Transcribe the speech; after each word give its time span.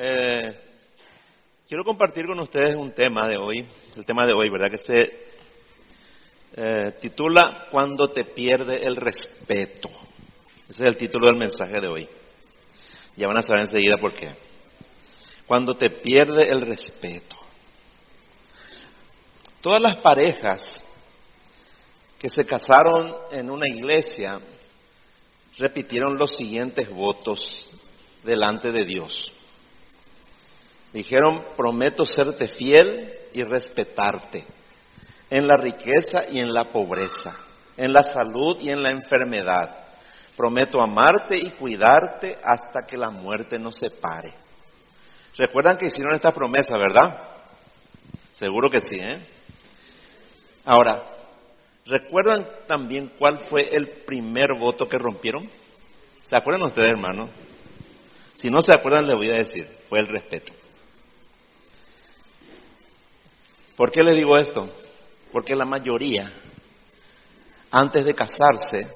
Eh, 0.00 0.56
quiero 1.66 1.82
compartir 1.82 2.24
con 2.24 2.38
ustedes 2.38 2.76
un 2.76 2.92
tema 2.92 3.26
de 3.26 3.36
hoy, 3.36 3.66
el 3.96 4.06
tema 4.06 4.26
de 4.26 4.32
hoy, 4.32 4.48
¿verdad? 4.48 4.70
Que 4.70 4.78
se 4.78 5.12
eh, 6.54 6.92
titula 7.00 7.66
Cuando 7.72 8.08
te 8.12 8.24
pierde 8.24 8.80
el 8.84 8.94
respeto. 8.94 9.88
Ese 10.68 10.82
es 10.84 10.88
el 10.88 10.96
título 10.96 11.26
del 11.26 11.36
mensaje 11.36 11.80
de 11.80 11.88
hoy. 11.88 12.08
Ya 13.16 13.26
van 13.26 13.38
a 13.38 13.42
saber 13.42 13.62
enseguida 13.62 13.96
por 13.96 14.12
qué. 14.12 14.36
Cuando 15.48 15.74
te 15.74 15.90
pierde 15.90 16.44
el 16.48 16.60
respeto. 16.60 17.34
Todas 19.60 19.82
las 19.82 19.96
parejas 19.96 20.80
que 22.20 22.28
se 22.28 22.46
casaron 22.46 23.16
en 23.32 23.50
una 23.50 23.68
iglesia 23.68 24.38
repitieron 25.56 26.16
los 26.16 26.36
siguientes 26.36 26.88
votos 26.88 27.68
delante 28.22 28.70
de 28.70 28.84
Dios. 28.84 29.34
Dijeron, 30.92 31.44
prometo 31.56 32.04
serte 32.06 32.48
fiel 32.48 33.14
y 33.32 33.42
respetarte 33.42 34.44
en 35.30 35.46
la 35.46 35.56
riqueza 35.56 36.20
y 36.30 36.38
en 36.38 36.52
la 36.52 36.64
pobreza, 36.64 37.36
en 37.76 37.92
la 37.92 38.02
salud 38.02 38.58
y 38.60 38.70
en 38.70 38.82
la 38.82 38.90
enfermedad. 38.90 39.76
Prometo 40.36 40.80
amarte 40.80 41.36
y 41.36 41.50
cuidarte 41.50 42.38
hasta 42.42 42.86
que 42.86 42.96
la 42.96 43.10
muerte 43.10 43.58
nos 43.58 43.76
separe. 43.76 44.32
¿Recuerdan 45.36 45.76
que 45.76 45.86
hicieron 45.86 46.14
esta 46.14 46.32
promesa, 46.32 46.76
verdad? 46.78 47.22
Seguro 48.32 48.70
que 48.70 48.80
sí, 48.80 48.96
¿eh? 48.96 49.20
Ahora, 50.64 51.02
¿recuerdan 51.86 52.46
también 52.66 53.12
cuál 53.18 53.38
fue 53.38 53.68
el 53.74 53.88
primer 54.06 54.54
voto 54.54 54.88
que 54.88 54.98
rompieron? 54.98 55.50
¿Se 56.22 56.36
acuerdan 56.36 56.62
ustedes, 56.62 56.88
hermanos? 56.88 57.30
Si 58.34 58.48
no 58.48 58.62
se 58.62 58.72
acuerdan, 58.72 59.06
les 59.06 59.16
voy 59.16 59.30
a 59.30 59.38
decir, 59.38 59.68
fue 59.88 59.98
el 59.98 60.06
respeto. 60.06 60.52
¿Por 63.78 63.92
qué 63.92 64.02
les 64.02 64.16
digo 64.16 64.36
esto? 64.36 64.68
Porque 65.30 65.54
la 65.54 65.64
mayoría, 65.64 66.32
antes 67.70 68.04
de 68.04 68.12
casarse, 68.12 68.88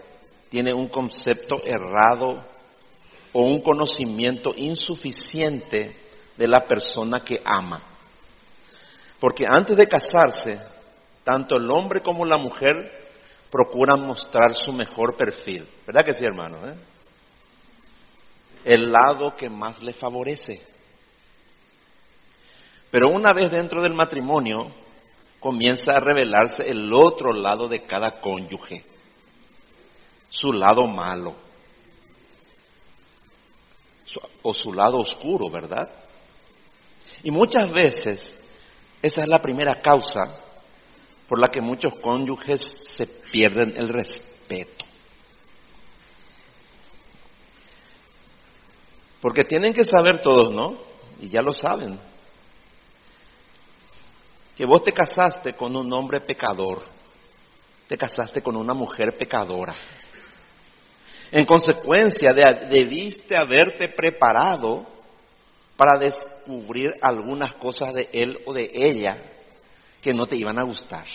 tiene 0.48 0.74
un 0.74 0.88
concepto 0.88 1.62
errado 1.64 2.44
o 3.32 3.42
un 3.42 3.62
conocimiento 3.62 4.52
insuficiente 4.56 5.96
de 6.36 6.48
la 6.48 6.66
persona 6.66 7.20
que 7.20 7.40
ama. 7.44 7.80
Porque 9.20 9.46
antes 9.48 9.76
de 9.76 9.86
casarse, 9.86 10.60
tanto 11.22 11.58
el 11.58 11.70
hombre 11.70 12.02
como 12.02 12.24
la 12.24 12.36
mujer 12.36 12.74
procuran 13.52 14.04
mostrar 14.04 14.52
su 14.54 14.72
mejor 14.72 15.16
perfil. 15.16 15.64
¿Verdad 15.86 16.04
que 16.04 16.14
sí, 16.14 16.24
hermano? 16.24 16.56
Eh? 16.68 16.74
El 18.64 18.90
lado 18.90 19.36
que 19.36 19.48
más 19.48 19.80
le 19.80 19.92
favorece. 19.92 20.71
Pero 22.92 23.08
una 23.08 23.32
vez 23.32 23.50
dentro 23.50 23.80
del 23.80 23.94
matrimonio, 23.94 24.70
comienza 25.40 25.96
a 25.96 26.00
revelarse 26.00 26.68
el 26.70 26.92
otro 26.92 27.32
lado 27.32 27.66
de 27.66 27.84
cada 27.84 28.20
cónyuge, 28.20 28.84
su 30.28 30.52
lado 30.52 30.86
malo, 30.86 31.34
o 34.42 34.52
su 34.52 34.74
lado 34.74 34.98
oscuro, 34.98 35.48
¿verdad? 35.48 35.88
Y 37.22 37.30
muchas 37.30 37.72
veces 37.72 38.38
esa 39.00 39.22
es 39.22 39.28
la 39.28 39.40
primera 39.40 39.80
causa 39.80 40.38
por 41.26 41.40
la 41.40 41.48
que 41.48 41.62
muchos 41.62 41.94
cónyuges 41.94 42.60
se 42.94 43.06
pierden 43.06 43.72
el 43.74 43.88
respeto. 43.88 44.84
Porque 49.22 49.44
tienen 49.44 49.72
que 49.72 49.84
saber 49.86 50.20
todos, 50.20 50.52
¿no? 50.52 50.76
Y 51.22 51.30
ya 51.30 51.40
lo 51.40 51.52
saben 51.52 52.11
que 54.56 54.66
vos 54.66 54.82
te 54.82 54.92
casaste 54.92 55.54
con 55.54 55.74
un 55.76 55.92
hombre 55.92 56.20
pecador, 56.20 56.82
te 57.88 57.96
casaste 57.96 58.42
con 58.42 58.56
una 58.56 58.74
mujer 58.74 59.16
pecadora. 59.16 59.74
En 61.30 61.46
consecuencia, 61.46 62.32
debiste 62.34 63.36
haberte 63.36 63.88
preparado 63.88 64.86
para 65.76 65.98
descubrir 65.98 66.92
algunas 67.00 67.54
cosas 67.54 67.94
de 67.94 68.08
él 68.12 68.38
o 68.44 68.52
de 68.52 68.70
ella 68.74 69.16
que 70.02 70.12
no 70.12 70.26
te 70.26 70.36
iban 70.36 70.58
a 70.58 70.64
gustar. 70.64 71.06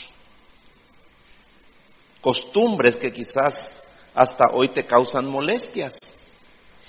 Costumbres 2.20 2.98
que 2.98 3.14
quizás 3.14 3.54
hasta 4.16 4.46
hoy 4.52 4.70
te 4.70 4.84
causan 4.86 5.28
molestias 5.28 5.94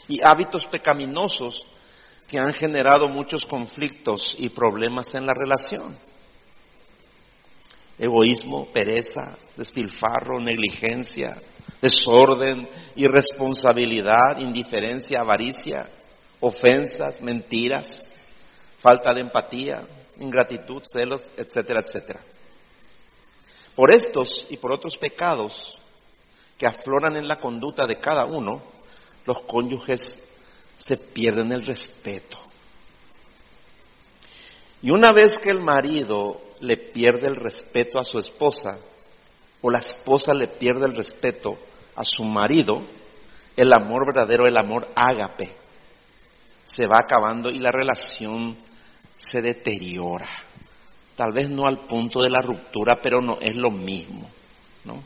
y 0.09 0.23
hábitos 0.25 0.65
pecaminosos 0.67 1.63
que 2.27 2.39
han 2.39 2.55
generado 2.55 3.09
muchos 3.09 3.45
conflictos 3.45 4.35
y 4.39 4.49
problemas 4.49 5.15
en 5.15 5.27
la 5.27 5.35
relación 5.35 6.08
egoísmo, 7.99 8.67
pereza, 8.67 9.37
despilfarro, 9.57 10.39
negligencia, 10.39 11.37
desorden, 11.81 12.69
irresponsabilidad, 12.97 14.39
indiferencia, 14.39 15.21
avaricia, 15.21 15.89
ofensas, 16.41 17.21
mentiras, 17.21 18.09
falta 18.79 19.13
de 19.13 19.23
empatía, 19.23 19.87
ingratitud, 20.19 20.83
celos, 20.85 21.33
etcétera, 21.37 21.81
etcétera. 21.81 22.21
Por 23.75 23.93
estos 23.93 24.47
y 24.51 24.57
por 24.57 24.75
otros 24.75 24.97
pecados 24.97 25.79
que 26.57 26.67
afloran 26.67 27.17
en 27.17 27.29
la 27.29 27.39
conducta 27.41 27.87
de 27.87 27.99
cada 27.99 28.25
uno, 28.25 28.63
los 29.25 29.43
cónyuges 29.43 30.21
se 30.77 30.97
pierden 30.97 31.53
el 31.53 31.65
respeto. 31.65 32.39
Y 34.83 34.91
una 34.91 35.13
vez 35.13 35.39
que 35.39 35.51
el 35.51 35.61
marido 35.61 36.41
le 36.61 36.77
pierde 36.77 37.27
el 37.27 37.37
respeto 37.37 37.99
a 37.99 38.05
su 38.05 38.19
esposa 38.19 38.79
o 39.61 39.71
la 39.71 39.79
esposa 39.79 40.35
le 40.35 40.49
pierde 40.49 40.87
el 40.87 40.95
respeto 40.95 41.59
a 41.97 42.05
su 42.05 42.23
marido, 42.23 42.83
el 43.57 43.73
amor 43.73 44.07
verdadero, 44.07 44.47
el 44.47 44.57
amor 44.57 44.89
ágape, 44.95 45.51
se 46.65 46.87
va 46.87 46.99
acabando 46.99 47.51
y 47.51 47.59
la 47.59 47.73
relación 47.73 48.57
se 49.17 49.43
deteriora. 49.43 50.29
Tal 51.17 51.33
vez 51.35 51.51
no 51.51 51.67
al 51.67 51.87
punto 51.87 52.23
de 52.23 52.31
la 52.31 52.41
ruptura, 52.41 53.01
pero 53.03 53.21
no 53.21 53.39
es 53.41 53.57
lo 53.57 53.71
mismo, 53.71 54.31
¿no? 54.85 55.03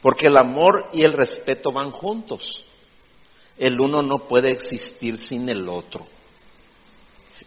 Porque 0.00 0.28
el 0.28 0.38
amor 0.38 0.88
y 0.92 1.02
el 1.02 1.12
respeto 1.12 1.72
van 1.72 1.90
juntos. 1.90 2.64
El 3.58 3.80
uno 3.80 4.02
no 4.02 4.26
puede 4.26 4.52
existir 4.52 5.18
sin 5.18 5.48
el 5.48 5.68
otro. 5.68 6.06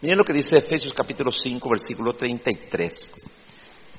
Miren 0.02 0.18
lo 0.18 0.24
que 0.24 0.34
dice 0.34 0.58
Efesios 0.58 0.94
capítulo 0.94 1.32
5, 1.32 1.70
versículo 1.70 2.14
33. 2.14 3.12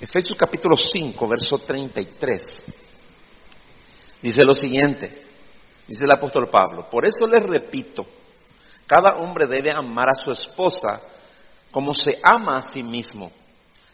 Efesios 0.00 0.38
capítulo 0.38 0.76
5, 0.76 1.28
verso 1.28 1.58
33. 1.58 2.64
Dice 4.22 4.44
lo 4.44 4.54
siguiente, 4.54 5.26
dice 5.86 6.04
el 6.04 6.10
apóstol 6.10 6.48
Pablo, 6.48 6.88
por 6.88 7.06
eso 7.06 7.26
les 7.26 7.42
repito, 7.42 8.06
cada 8.86 9.18
hombre 9.18 9.46
debe 9.46 9.70
amar 9.70 10.08
a 10.10 10.14
su 10.14 10.32
esposa 10.32 11.00
como 11.70 11.94
se 11.94 12.18
ama 12.22 12.58
a 12.58 12.62
sí 12.62 12.82
mismo 12.82 13.30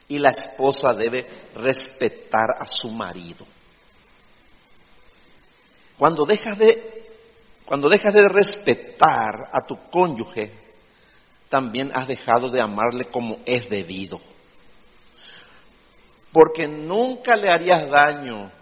y 0.09 0.19
la 0.19 0.31
esposa 0.31 0.95
debe 0.95 1.27
respetar 1.55 2.57
a 2.59 2.67
su 2.67 2.91
marido. 2.91 3.45
Cuando 5.99 6.25
dejas 6.25 6.59
de 6.59 6.93
cuando 7.65 7.89
dejas 7.89 8.15
de 8.15 8.28
respetar 8.28 9.49
a 9.53 9.61
tu 9.67 9.77
cónyuge, 9.91 10.66
también 11.56 11.91
has 11.94 12.06
dejado 12.06 12.50
de 12.50 12.61
amarle 12.61 13.06
como 13.06 13.39
es 13.47 13.67
debido. 13.71 14.21
Porque 16.31 16.69
nunca 16.69 17.34
le 17.34 17.49
harías 17.49 17.89
daño, 17.89 18.53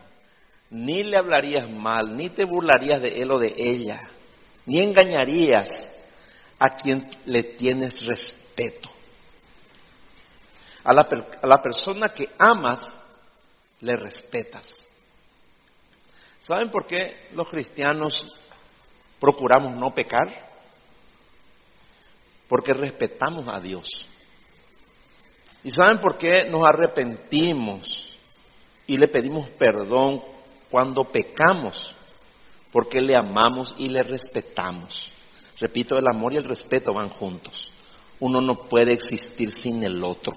ni 0.70 1.02
le 1.02 1.16
hablarías 1.16 1.68
mal, 1.68 2.16
ni 2.16 2.30
te 2.30 2.44
burlarías 2.44 3.02
de 3.02 3.16
él 3.16 3.32
o 3.32 3.40
de 3.40 3.52
ella, 3.56 4.00
ni 4.64 4.80
engañarías 4.80 5.88
a 6.56 6.76
quien 6.76 7.04
le 7.24 7.42
tienes 7.42 8.06
respeto. 8.06 8.88
A 10.84 10.94
la, 10.94 11.60
persona 11.60 12.10
que 12.10 12.28
amas, 12.38 12.80
le 13.80 13.96
respetas. 13.96 14.86
¿Saben 16.38 16.70
por 16.70 16.86
qué 16.86 17.28
los 17.32 17.48
cristianos 17.48 18.24
procuramos 19.18 19.74
no 19.74 19.92
pecar? 19.92 20.53
Porque 22.48 22.74
respetamos 22.74 23.48
a 23.48 23.60
Dios. 23.60 23.86
¿Y 25.62 25.70
saben 25.70 25.98
por 25.98 26.18
qué 26.18 26.48
nos 26.50 26.66
arrepentimos 26.66 28.12
y 28.86 28.98
le 28.98 29.08
pedimos 29.08 29.48
perdón 29.50 30.22
cuando 30.70 31.04
pecamos? 31.04 31.94
Porque 32.70 33.00
le 33.00 33.16
amamos 33.16 33.74
y 33.78 33.88
le 33.88 34.02
respetamos. 34.02 35.10
Repito, 35.58 35.96
el 35.96 36.04
amor 36.12 36.34
y 36.34 36.36
el 36.36 36.44
respeto 36.44 36.92
van 36.92 37.08
juntos. 37.08 37.70
Uno 38.20 38.40
no 38.40 38.54
puede 38.54 38.92
existir 38.92 39.52
sin 39.52 39.82
el 39.82 40.02
otro. 40.04 40.34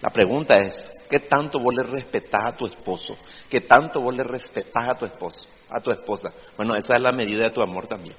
La 0.00 0.10
pregunta 0.10 0.56
es, 0.58 0.92
¿qué 1.08 1.20
tanto 1.20 1.58
vos 1.58 1.74
le 1.74 1.82
respetás 1.82 2.44
a 2.44 2.56
tu 2.56 2.66
esposo? 2.66 3.16
¿Qué 3.48 3.62
tanto 3.62 4.00
vos 4.00 4.14
le 4.14 4.22
respetás 4.22 4.90
a 4.90 4.94
tu 4.98 5.06
esposo, 5.06 5.48
a 5.70 5.80
tu 5.80 5.90
esposa? 5.90 6.32
Bueno, 6.56 6.74
esa 6.76 6.94
es 6.94 7.02
la 7.02 7.12
medida 7.12 7.44
de 7.44 7.50
tu 7.50 7.60
amor 7.60 7.86
también. 7.86 8.14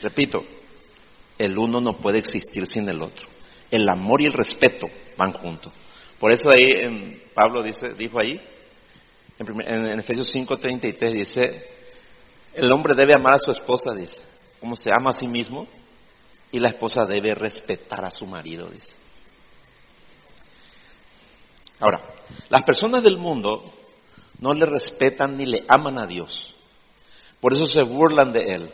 Repito, 0.00 0.44
el 1.38 1.56
uno 1.58 1.80
no 1.80 1.98
puede 1.98 2.18
existir 2.18 2.66
sin 2.66 2.88
el 2.88 3.02
otro. 3.02 3.26
El 3.70 3.88
amor 3.88 4.22
y 4.22 4.26
el 4.26 4.32
respeto 4.32 4.86
van 5.16 5.32
juntos. 5.32 5.72
Por 6.18 6.32
eso 6.32 6.50
ahí 6.50 6.70
en, 6.76 7.22
Pablo 7.34 7.62
dice, 7.62 7.94
dijo 7.94 8.18
ahí, 8.18 8.40
en, 9.38 9.90
en 9.90 10.00
Efesios 10.00 10.34
5:33 10.34 11.12
dice, 11.12 11.68
el 12.54 12.70
hombre 12.72 12.94
debe 12.94 13.14
amar 13.14 13.34
a 13.34 13.38
su 13.38 13.52
esposa, 13.52 13.94
dice, 13.94 14.20
como 14.58 14.76
se 14.76 14.90
ama 14.90 15.10
a 15.10 15.14
sí 15.14 15.28
mismo, 15.28 15.66
y 16.52 16.58
la 16.58 16.70
esposa 16.70 17.06
debe 17.06 17.34
respetar 17.34 18.04
a 18.04 18.10
su 18.10 18.26
marido, 18.26 18.68
dice. 18.68 18.92
Ahora, 21.78 22.02
las 22.48 22.62
personas 22.62 23.02
del 23.02 23.16
mundo 23.16 23.72
no 24.38 24.52
le 24.54 24.66
respetan 24.66 25.36
ni 25.36 25.46
le 25.46 25.64
aman 25.68 25.98
a 25.98 26.06
Dios. 26.06 26.54
Por 27.40 27.54
eso 27.54 27.66
se 27.66 27.82
burlan 27.82 28.32
de 28.32 28.40
Él. 28.40 28.72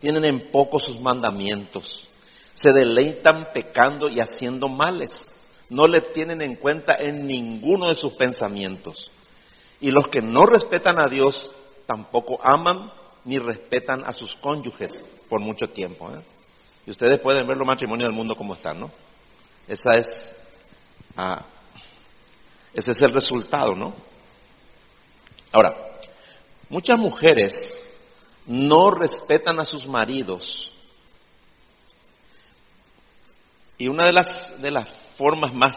Tienen 0.00 0.24
en 0.24 0.50
poco 0.50 0.80
sus 0.80 1.00
mandamientos. 1.00 2.08
Se 2.54 2.72
deleitan 2.72 3.50
pecando 3.52 4.08
y 4.08 4.20
haciendo 4.20 4.68
males. 4.68 5.30
No 5.68 5.86
le 5.86 6.00
tienen 6.00 6.42
en 6.42 6.56
cuenta 6.56 6.96
en 6.96 7.26
ninguno 7.26 7.88
de 7.88 7.94
sus 7.94 8.14
pensamientos. 8.14 9.10
Y 9.80 9.90
los 9.90 10.08
que 10.08 10.20
no 10.20 10.46
respetan 10.46 11.00
a 11.00 11.06
Dios 11.08 11.50
tampoco 11.86 12.40
aman 12.42 12.90
ni 13.24 13.38
respetan 13.38 14.04
a 14.04 14.12
sus 14.12 14.34
cónyuges 14.36 15.04
por 15.28 15.40
mucho 15.40 15.66
tiempo. 15.66 16.10
¿eh? 16.10 16.22
Y 16.86 16.90
ustedes 16.90 17.18
pueden 17.20 17.46
ver 17.46 17.56
los 17.56 17.66
matrimonios 17.66 18.08
del 18.08 18.16
mundo 18.16 18.34
como 18.34 18.54
están, 18.54 18.80
¿no? 18.80 18.90
Esa 19.68 19.94
es, 19.94 20.32
ah, 21.16 21.44
ese 22.72 22.92
es 22.92 23.02
el 23.02 23.12
resultado, 23.12 23.72
¿no? 23.72 23.94
Ahora, 25.52 25.76
muchas 26.68 26.98
mujeres 26.98 27.74
no 28.46 28.90
respetan 28.90 29.60
a 29.60 29.64
sus 29.64 29.86
maridos. 29.86 30.70
Y 33.78 33.88
una 33.88 34.06
de 34.06 34.12
las, 34.12 34.60
de 34.60 34.70
las 34.70 34.88
formas 35.16 35.54
más 35.54 35.76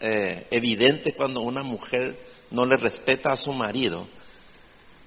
eh, 0.00 0.46
evidentes 0.50 1.14
cuando 1.14 1.40
una 1.40 1.62
mujer 1.62 2.18
no 2.50 2.64
le 2.64 2.76
respeta 2.76 3.32
a 3.32 3.36
su 3.36 3.52
marido 3.52 4.06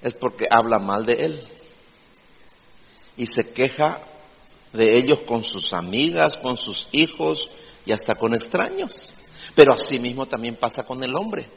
es 0.02 0.14
porque 0.14 0.48
habla 0.50 0.78
mal 0.78 1.06
de 1.06 1.14
él 1.14 1.48
y 3.18 3.26
se 3.28 3.54
queja 3.54 4.02
de 4.74 4.98
ellos 4.98 5.20
con 5.26 5.44
sus 5.44 5.74
amigas, 5.74 6.38
con 6.38 6.58
sus 6.58 6.88
hijos 6.92 7.50
y 7.86 7.92
hasta 7.92 8.16
con 8.16 8.34
extraños. 8.34 9.14
Pero 9.56 9.74
así 9.74 10.00
mismo 10.00 10.26
también 10.26 10.58
pasa 10.58 10.84
con 10.84 11.04
el 11.04 11.16
hombre. 11.16 11.48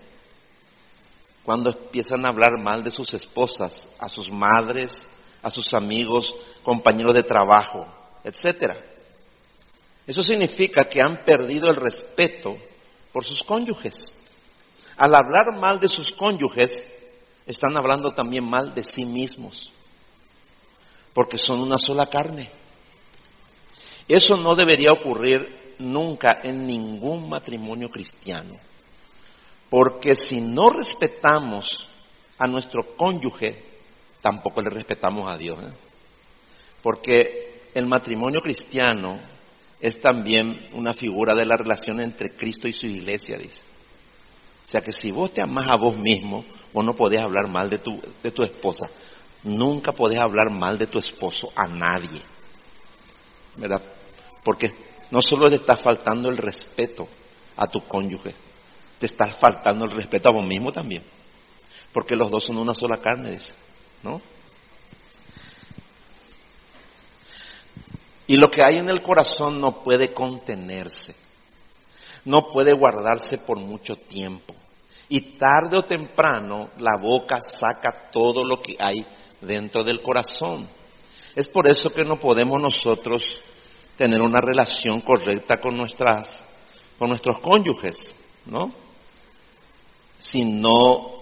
Cuando 1.45 1.71
empiezan 1.71 2.25
a 2.25 2.31
hablar 2.31 2.53
mal 2.63 2.85
de 2.85 2.91
sus 2.91 3.13
esposas, 3.15 3.87
a 3.99 4.09
sus 4.09 4.31
madres, 4.31 5.07
a 5.43 5.51
sus 5.51 5.73
amigos, 5.75 6.35
compañeros 6.63 7.15
de 7.15 7.23
trabajo, 7.23 7.87
etcétera. 8.25 8.77
Eso 10.07 10.23
significa 10.23 10.85
que 10.85 11.01
han 11.01 11.25
perdido 11.25 11.71
el 11.71 11.77
respeto 11.77 12.57
por 13.13 13.25
sus 13.25 13.43
cónyuges. 13.43 14.13
Al 14.97 15.15
hablar 15.15 15.59
mal 15.61 15.79
de 15.79 15.89
sus 15.89 16.13
cónyuges, 16.13 16.71
están 17.47 17.77
hablando 17.77 18.13
también 18.13 18.45
mal 18.45 18.75
de 18.75 18.85
sí 18.85 19.05
mismos 19.05 19.71
porque 21.19 21.37
son 21.37 21.61
una 21.61 21.79
sola 21.79 22.07
carne. 22.07 22.49
Eso 24.07 24.37
no 24.37 24.55
debería 24.55 24.93
ocurrir 24.93 25.75
nunca 25.81 26.31
en 26.45 26.65
ningún 26.65 27.29
matrimonio 27.29 27.89
cristiano, 27.89 28.55
porque 29.69 30.15
si 30.15 30.41
no 30.41 30.71
respetamos 30.71 31.89
a 32.39 32.47
nuestro 32.47 32.95
cónyuge, 32.97 33.65
tampoco 34.21 34.61
le 34.61 34.71
respetamos 34.71 35.31
a 35.31 35.37
Dios. 35.37 35.59
¿eh? 35.61 35.73
Porque 36.83 37.71
el 37.75 37.87
matrimonio 37.87 38.41
cristiano 38.41 39.21
es 39.81 40.01
también 40.01 40.71
una 40.73 40.93
figura 40.93 41.35
de 41.35 41.47
la 41.47 41.57
relación 41.57 42.01
entre 42.01 42.31
Cristo 42.31 42.67
y 42.67 42.73
su 42.73 42.87
iglesia, 42.87 43.39
dice. 43.39 43.63
O 44.65 44.71
sea 44.71 44.81
que 44.81 44.93
si 44.93 45.11
vos 45.11 45.33
te 45.33 45.41
amás 45.41 45.69
a 45.69 45.77
vos 45.77 45.97
mismo, 45.97 46.45
vos 46.73 46.85
no 46.85 46.95
podés 46.95 47.21
hablar 47.21 47.49
mal 47.49 47.71
de 47.71 47.79
tu, 47.79 48.01
de 48.23 48.31
tu 48.31 48.43
esposa. 48.43 48.87
Nunca 49.45 49.93
podés 49.93 50.19
hablar 50.19 50.51
mal 50.51 50.77
de 50.77 50.87
tu 50.89 50.99
esposo 50.99 51.51
a 51.55 51.67
nadie, 51.69 52.21
¿verdad? 53.57 53.83
Porque 54.45 54.75
no 55.11 55.23
solo 55.23 55.49
le 55.49 55.57
está 55.57 55.77
faltando 55.77 56.29
el 56.29 56.37
respeto 56.37 57.09
a 57.57 57.67
tu 57.67 57.81
cónyuge, 57.81 58.35
te 58.99 59.07
está 59.07 59.31
faltando 59.31 59.85
el 59.85 59.93
respeto 59.93 60.29
a 60.29 60.33
vos 60.33 60.47
mismo 60.47 60.73
también, 60.73 61.03
porque 61.93 62.17
los 62.17 62.31
dos 62.31 62.45
son 62.45 62.59
una 62.59 62.75
sola 62.75 62.99
carne, 62.99 63.39
¿no? 64.03 64.21
Y 68.27 68.37
lo 68.37 68.51
que 68.51 68.63
hay 68.63 68.77
en 68.77 68.91
el 68.91 69.01
corazón 69.01 69.61
no 69.61 69.83
puede 69.83 70.13
contenerse, 70.13 71.15
no 72.27 72.51
puede 72.53 72.75
guardarse 72.75 73.39
por 73.39 73.59
mucho 73.59 73.97
tiempo. 73.97 74.55
Y 75.09 75.39
tarde 75.39 75.79
o 75.79 75.85
temprano 75.85 76.69
la 76.79 77.01
boca 77.01 77.41
saca 77.41 78.11
todo 78.11 78.45
lo 78.45 78.61
que 78.61 78.77
hay 78.79 79.07
dentro 79.41 79.83
del 79.83 80.03
corazón. 80.03 80.69
Es 81.35 81.49
por 81.49 81.67
eso 81.71 81.89
que 81.89 82.05
no 82.05 82.21
podemos 82.21 82.61
nosotros 82.61 83.23
tener 83.97 84.21
una 84.21 84.41
relación 84.43 85.01
correcta 85.01 85.57
con 85.59 85.77
nuestras 85.77 86.39
con 86.99 87.09
nuestros 87.09 87.39
cónyuges, 87.39 88.15
¿no? 88.45 88.73
Si 90.19 90.45
no 90.45 91.18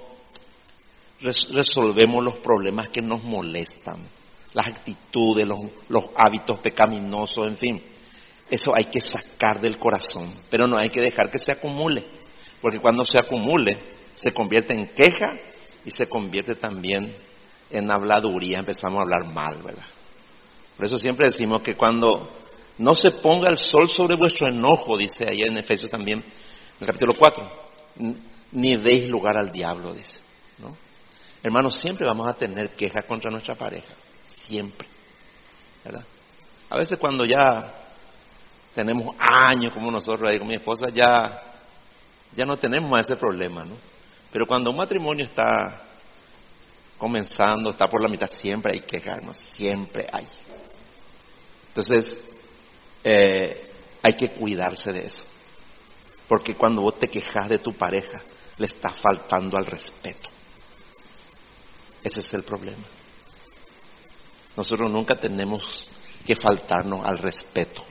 resolvemos 1.21 2.23
los 2.23 2.37
problemas 2.39 2.89
que 2.91 3.01
nos 3.01 3.23
molestan, 3.23 4.03
las 4.53 4.67
actitudes, 4.67 5.47
los, 5.47 6.05
hábitos 6.17 6.61
pecaminosos, 6.61 7.47
en 7.47 7.57
fin, 7.57 7.83
eso 8.51 8.75
hay 8.75 8.87
que 8.87 9.01
sacar 9.01 9.61
del 9.61 9.79
corazón, 9.79 10.33
pero 10.51 10.67
no 10.67 10.79
hay 10.79 10.89
que 10.89 11.01
dejar 11.01 11.31
que 11.31 11.39
se 11.39 11.53
acumule, 11.53 12.05
porque 12.61 12.79
cuando 12.79 13.05
se 13.05 13.19
acumule 13.19 13.97
se 14.15 14.31
convierte 14.31 14.73
en 14.73 14.87
queja 14.87 15.35
y 15.85 15.91
se 15.91 16.09
convierte 16.09 16.55
también 16.55 17.15
en 17.71 17.93
habladuría 17.93 18.59
empezamos 18.61 18.99
a 18.99 19.03
hablar 19.03 19.33
mal, 19.33 19.63
¿verdad? 19.63 19.87
Por 20.77 20.87
eso 20.87 20.99
siempre 20.99 21.29
decimos 21.29 21.63
que 21.63 21.75
cuando 21.75 22.29
no 22.79 22.95
se 22.95 23.11
ponga 23.11 23.49
el 23.49 23.59
sol 23.59 23.89
sobre 23.89 24.17
vuestro 24.17 24.49
enojo, 24.49 24.97
dice 24.97 25.27
ahí 25.31 25.43
en 25.43 25.57
Efesios 25.57 25.91
también, 25.91 26.19
en 26.19 26.81
el 26.81 26.87
capítulo 26.87 27.15
4, 27.15 27.51
ni 28.53 28.77
deis 28.77 29.09
lugar 29.09 29.37
al 29.37 29.51
diablo, 29.51 29.95
dice, 29.95 30.21
¿no? 30.59 30.86
Hermanos, 31.47 31.81
siempre 31.81 32.05
vamos 32.05 32.27
a 32.27 32.35
tener 32.35 32.71
quejas 32.71 33.05
contra 33.05 33.31
nuestra 33.31 33.55
pareja, 33.55 33.95
siempre, 34.35 34.89
¿verdad? 35.85 36.05
A 36.69 36.77
veces 36.77 36.99
cuando 36.99 37.25
ya 37.25 37.73
tenemos 38.75 39.15
años 39.17 39.73
como 39.73 39.93
nosotros 39.93 40.29
ahí 40.29 40.41
con 40.41 40.49
mi 40.49 40.57
esposa, 40.57 40.87
ya, 40.93 41.41
ya 42.35 42.45
no 42.45 42.57
tenemos 42.57 42.91
más 42.91 43.09
ese 43.09 43.15
problema, 43.15 43.65
¿no? 43.65 43.77
Pero 44.33 44.45
cuando 44.45 44.73
un 44.73 44.77
matrimonio 44.77 45.25
está 45.25 45.85
comenzando, 46.99 47.71
está 47.71 47.87
por 47.87 48.03
la 48.03 48.09
mitad, 48.09 48.27
siempre 48.27 48.73
hay 48.73 48.81
que 48.81 48.99
quejarnos, 48.99 49.37
siempre 49.37 50.09
hay. 50.13 50.27
Entonces, 51.69 52.25
eh, 53.05 53.71
hay 54.03 54.15
que 54.15 54.31
cuidarse 54.31 54.93
de 54.93 55.07
eso. 55.07 55.23
Porque 56.27 56.57
cuando 56.57 56.83
vos 56.83 56.99
te 56.99 57.07
quejas 57.07 57.49
de 57.49 57.61
tu 57.61 57.73
pareja, 57.73 58.21
le 58.59 58.67
está 58.67 58.91
faltando 58.91 59.57
al 59.57 59.67
respeto. 59.67 60.36
Ese 62.07 62.21
es 62.21 62.33
el 62.35 62.45
problema. 62.45 62.85
Nosotros 64.57 64.93
nunca 64.93 65.17
tenemos 65.17 65.89
que 66.25 66.37
faltarnos 66.37 67.05
al 67.05 67.19
respeto. 67.19 67.83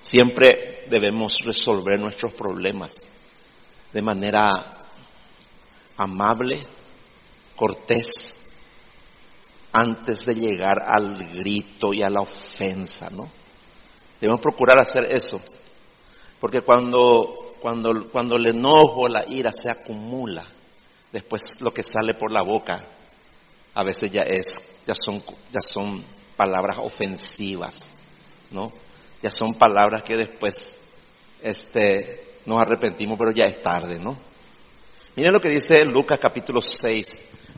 Siempre 0.00 0.86
debemos 0.88 1.40
resolver 1.44 1.98
nuestros 1.98 2.32
problemas 2.34 2.92
de 3.92 4.00
manera 4.00 4.84
amable, 5.96 6.64
cortés, 7.56 8.06
antes 9.72 10.24
de 10.24 10.36
llegar 10.36 10.76
al 10.86 11.16
grito 11.38 11.92
y 11.92 12.04
a 12.04 12.08
la 12.08 12.20
ofensa, 12.20 13.10
¿no? 13.10 13.28
Debemos 14.20 14.40
procurar 14.40 14.78
hacer 14.78 15.10
eso, 15.10 15.40
porque 16.38 16.60
cuando, 16.60 17.56
cuando, 17.60 18.08
cuando 18.12 18.36
el 18.36 18.46
enojo, 18.46 19.08
la 19.08 19.24
ira 19.28 19.50
se 19.50 19.68
acumula, 19.68 20.52
después 21.12 21.42
lo 21.60 21.72
que 21.72 21.82
sale 21.82 22.14
por 22.14 22.30
la 22.30 22.42
boca 22.42 22.84
a 23.74 23.84
veces 23.84 24.10
ya 24.10 24.22
es, 24.22 24.58
ya 24.86 24.94
son, 24.94 25.22
ya 25.52 25.60
son 25.60 26.04
palabras 26.36 26.78
ofensivas, 26.78 27.78
¿no? 28.50 28.72
Ya 29.22 29.30
son 29.30 29.54
palabras 29.54 30.02
que 30.02 30.16
después 30.16 30.78
este, 31.42 32.38
nos 32.46 32.60
arrepentimos, 32.60 33.18
pero 33.18 33.30
ya 33.30 33.44
es 33.44 33.60
tarde, 33.62 33.98
¿no? 33.98 34.18
Miren 35.14 35.32
lo 35.32 35.40
que 35.40 35.48
dice 35.48 35.84
Lucas 35.84 36.18
capítulo 36.20 36.60
6, 36.60 37.06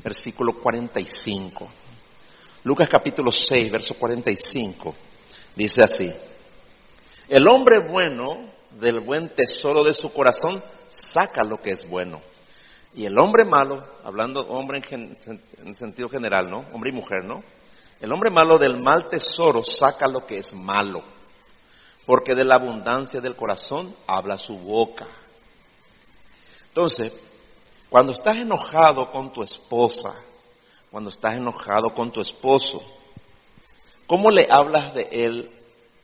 versículo 0.02 0.54
45. 0.54 1.68
Lucas 2.64 2.88
capítulo 2.90 3.30
6, 3.30 3.72
verso 3.72 3.94
45, 3.94 4.94
dice 5.56 5.82
así, 5.82 6.10
el 7.28 7.48
hombre 7.48 7.78
bueno 7.88 8.50
del 8.72 9.00
buen 9.00 9.30
tesoro 9.34 9.82
de 9.84 9.94
su 9.94 10.12
corazón 10.12 10.62
saca 10.88 11.42
lo 11.42 11.58
que 11.58 11.70
es 11.70 11.88
bueno. 11.88 12.20
Y 12.94 13.06
el 13.06 13.18
hombre 13.18 13.44
malo, 13.44 13.84
hablando 14.04 14.40
hombre 14.48 14.82
en, 14.90 15.16
en 15.58 15.74
sentido 15.76 16.08
general, 16.08 16.50
¿no? 16.50 16.66
Hombre 16.72 16.90
y 16.90 16.94
mujer, 16.94 17.24
¿no? 17.24 17.42
El 18.00 18.12
hombre 18.12 18.30
malo 18.30 18.58
del 18.58 18.80
mal 18.80 19.08
tesoro 19.08 19.62
saca 19.62 20.08
lo 20.08 20.26
que 20.26 20.38
es 20.38 20.54
malo, 20.54 21.02
porque 22.06 22.34
de 22.34 22.44
la 22.44 22.56
abundancia 22.56 23.20
del 23.20 23.36
corazón 23.36 23.94
habla 24.06 24.38
su 24.38 24.58
boca. 24.58 25.06
Entonces, 26.68 27.12
cuando 27.90 28.12
estás 28.12 28.36
enojado 28.36 29.10
con 29.10 29.32
tu 29.32 29.42
esposa, 29.42 30.14
cuando 30.90 31.10
estás 31.10 31.34
enojado 31.34 31.92
con 31.94 32.10
tu 32.10 32.20
esposo, 32.20 32.82
¿cómo 34.06 34.30
le 34.30 34.46
hablas 34.50 34.94
de 34.94 35.08
él 35.10 35.50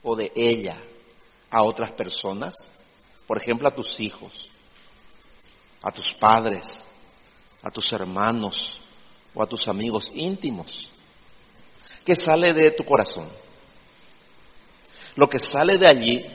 o 0.02 0.14
de 0.14 0.30
ella 0.34 0.76
a 1.50 1.62
otras 1.62 1.92
personas? 1.92 2.54
Por 3.26 3.40
ejemplo, 3.40 3.68
a 3.68 3.74
tus 3.74 3.98
hijos, 3.98 4.50
a 5.82 5.90
tus 5.90 6.12
padres, 6.14 6.66
a 7.62 7.70
tus 7.70 7.92
hermanos 7.92 8.80
o 9.34 9.42
a 9.42 9.46
tus 9.46 9.68
amigos 9.68 10.10
íntimos. 10.14 10.90
¿Qué 12.04 12.14
sale 12.14 12.52
de 12.52 12.70
tu 12.70 12.84
corazón? 12.84 13.28
Lo 15.16 15.28
que 15.28 15.38
sale 15.38 15.78
de 15.78 15.90
allí 15.90 16.26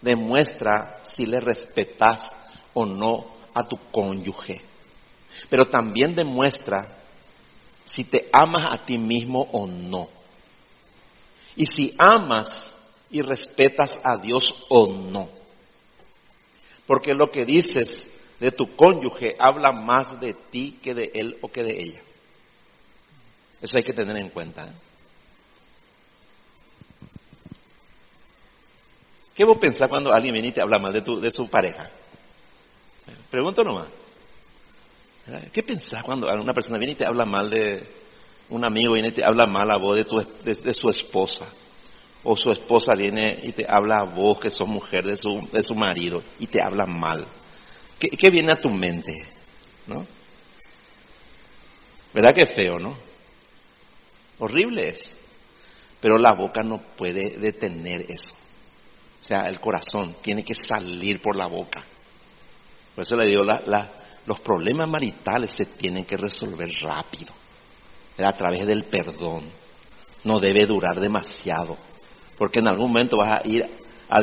demuestra 0.00 1.00
si 1.02 1.26
le 1.26 1.40
respetas 1.40 2.30
o 2.72 2.86
no 2.86 3.26
a 3.52 3.66
tu 3.66 3.76
cónyuge, 3.90 4.62
pero 5.48 5.68
también 5.68 6.14
demuestra 6.14 6.96
si 7.84 8.04
te 8.04 8.28
amas 8.32 8.68
a 8.70 8.84
ti 8.84 8.96
mismo 8.96 9.48
o 9.52 9.66
no. 9.66 10.08
Y 11.56 11.66
si 11.66 11.94
amas 11.98 12.70
y 13.10 13.22
respetas 13.22 13.98
a 14.04 14.16
Dios 14.16 14.44
o 14.68 14.86
no. 14.86 15.28
Porque 16.86 17.12
lo 17.14 17.30
que 17.30 17.44
dices 17.44 18.08
de 18.40 18.50
tu 18.50 18.74
cónyuge 18.76 19.36
habla 19.38 19.72
más 19.72 20.20
de 20.20 20.34
ti 20.34 20.78
que 20.82 20.94
de 20.94 21.10
él 21.14 21.38
o 21.40 21.48
que 21.48 21.62
de 21.62 21.80
ella. 21.80 22.00
Eso 23.60 23.76
hay 23.76 23.82
que 23.82 23.92
tener 23.92 24.16
en 24.16 24.30
cuenta. 24.30 24.66
¿eh? 24.66 24.72
¿Qué 29.34 29.44
vos 29.44 29.58
pensás 29.58 29.88
cuando 29.88 30.12
alguien 30.12 30.32
viene 30.32 30.48
y 30.48 30.52
te 30.52 30.60
habla 30.60 30.78
mal 30.78 30.92
de, 30.92 31.02
tu, 31.02 31.20
de 31.20 31.30
su 31.30 31.48
pareja? 31.48 31.88
Pregunto 33.30 33.62
nomás. 33.62 33.88
¿Qué 35.52 35.62
pensás 35.62 36.02
cuando 36.02 36.26
una 36.26 36.52
persona 36.52 36.78
viene 36.78 36.94
y 36.94 36.96
te 36.96 37.04
habla 37.04 37.24
mal 37.24 37.50
de 37.50 37.86
un 38.48 38.64
amigo, 38.64 38.94
viene 38.94 39.08
y 39.08 39.12
te 39.12 39.22
habla 39.24 39.46
mal 39.46 39.70
a 39.70 39.76
vos 39.76 39.96
de, 39.96 40.04
tu, 40.04 40.16
de, 40.42 40.74
su 40.74 40.88
esposa? 40.88 41.46
O 42.24 42.34
su 42.34 42.50
esposa 42.50 42.94
viene 42.94 43.38
y 43.42 43.52
te 43.52 43.66
habla 43.68 44.00
a 44.00 44.04
vos, 44.04 44.40
que 44.40 44.50
sos 44.50 44.66
mujer 44.66 45.04
de 45.04 45.16
su, 45.16 45.48
de 45.52 45.62
su 45.62 45.74
marido, 45.74 46.22
y 46.38 46.46
te 46.46 46.60
habla 46.60 46.86
mal. 46.86 47.26
¿Qué, 47.98 48.10
¿Qué, 48.10 48.30
viene 48.30 48.52
a 48.52 48.60
tu 48.60 48.70
mente? 48.70 49.22
¿No? 49.86 50.06
¿Verdad 52.14 52.34
que 52.34 52.42
es 52.42 52.52
feo, 52.52 52.78
no? 52.78 52.96
Horrible 54.38 54.88
es. 54.88 55.10
Pero 56.00 56.16
la 56.16 56.32
boca 56.32 56.62
no 56.62 56.80
puede 56.96 57.36
detener 57.38 58.02
eso. 58.08 58.34
O 59.20 59.24
sea, 59.24 59.48
el 59.48 59.60
corazón 59.60 60.16
tiene 60.22 60.44
que 60.44 60.54
salir 60.54 61.20
por 61.20 61.36
la 61.36 61.46
boca. 61.46 61.84
Por 62.94 63.04
eso 63.04 63.16
le 63.16 63.28
digo, 63.28 63.42
la, 63.42 63.90
los 64.26 64.40
problemas 64.40 64.88
maritales 64.88 65.52
se 65.52 65.66
tienen 65.66 66.04
que 66.04 66.16
resolver 66.16 66.68
rápido, 66.80 67.32
a 68.18 68.32
través 68.32 68.66
del 68.66 68.84
perdón. 68.84 69.44
No 70.24 70.40
debe 70.40 70.66
durar 70.66 71.00
demasiado, 71.00 71.76
porque 72.36 72.60
en 72.60 72.68
algún 72.68 72.90
momento 72.92 73.16
vas 73.16 73.42
a 73.42 73.46
ir 73.46 73.64
a, 74.08 74.18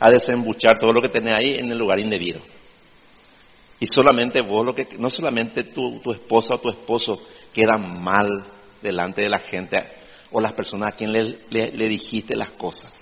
a 0.00 0.10
desembuchar 0.10 0.78
todo 0.78 0.92
lo 0.92 1.02
que 1.02 1.08
tenés 1.08 1.34
ahí 1.38 1.56
en 1.58 1.70
el 1.70 1.78
lugar 1.78 1.98
indebido. 1.98 2.40
Y 3.80 3.86
solamente 3.86 4.42
vos, 4.42 4.64
lo 4.64 4.74
que, 4.74 4.86
no 4.98 5.10
solamente 5.10 5.64
tu, 5.64 6.00
tu 6.00 6.12
esposa 6.12 6.54
o 6.54 6.60
tu 6.60 6.68
esposo 6.68 7.20
quedan 7.52 8.02
mal 8.02 8.28
delante 8.80 9.22
de 9.22 9.28
la 9.28 9.38
gente 9.38 9.76
o 10.30 10.40
las 10.40 10.52
personas 10.52 10.92
a 10.92 10.96
quien 10.96 11.12
le, 11.12 11.38
le, 11.50 11.88
dijiste 11.88 12.36
las 12.36 12.50
cosas. 12.50 12.94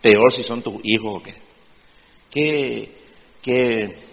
Peor 0.00 0.32
si 0.32 0.42
son 0.44 0.62
tus 0.62 0.74
hijos 0.84 1.14
o 1.16 1.22
qué. 1.22 1.34
¿Qué, 2.30 2.92
qué 3.42 4.06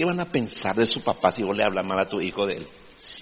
¿Qué 0.00 0.06
van 0.06 0.20
a 0.20 0.24
pensar 0.24 0.76
de 0.76 0.86
su 0.86 1.02
papá 1.02 1.30
si 1.30 1.42
vos 1.42 1.54
le 1.54 1.62
hablas 1.62 1.84
mal 1.84 1.98
a 1.98 2.08
tu 2.08 2.22
hijo 2.22 2.46
de 2.46 2.54
él? 2.54 2.66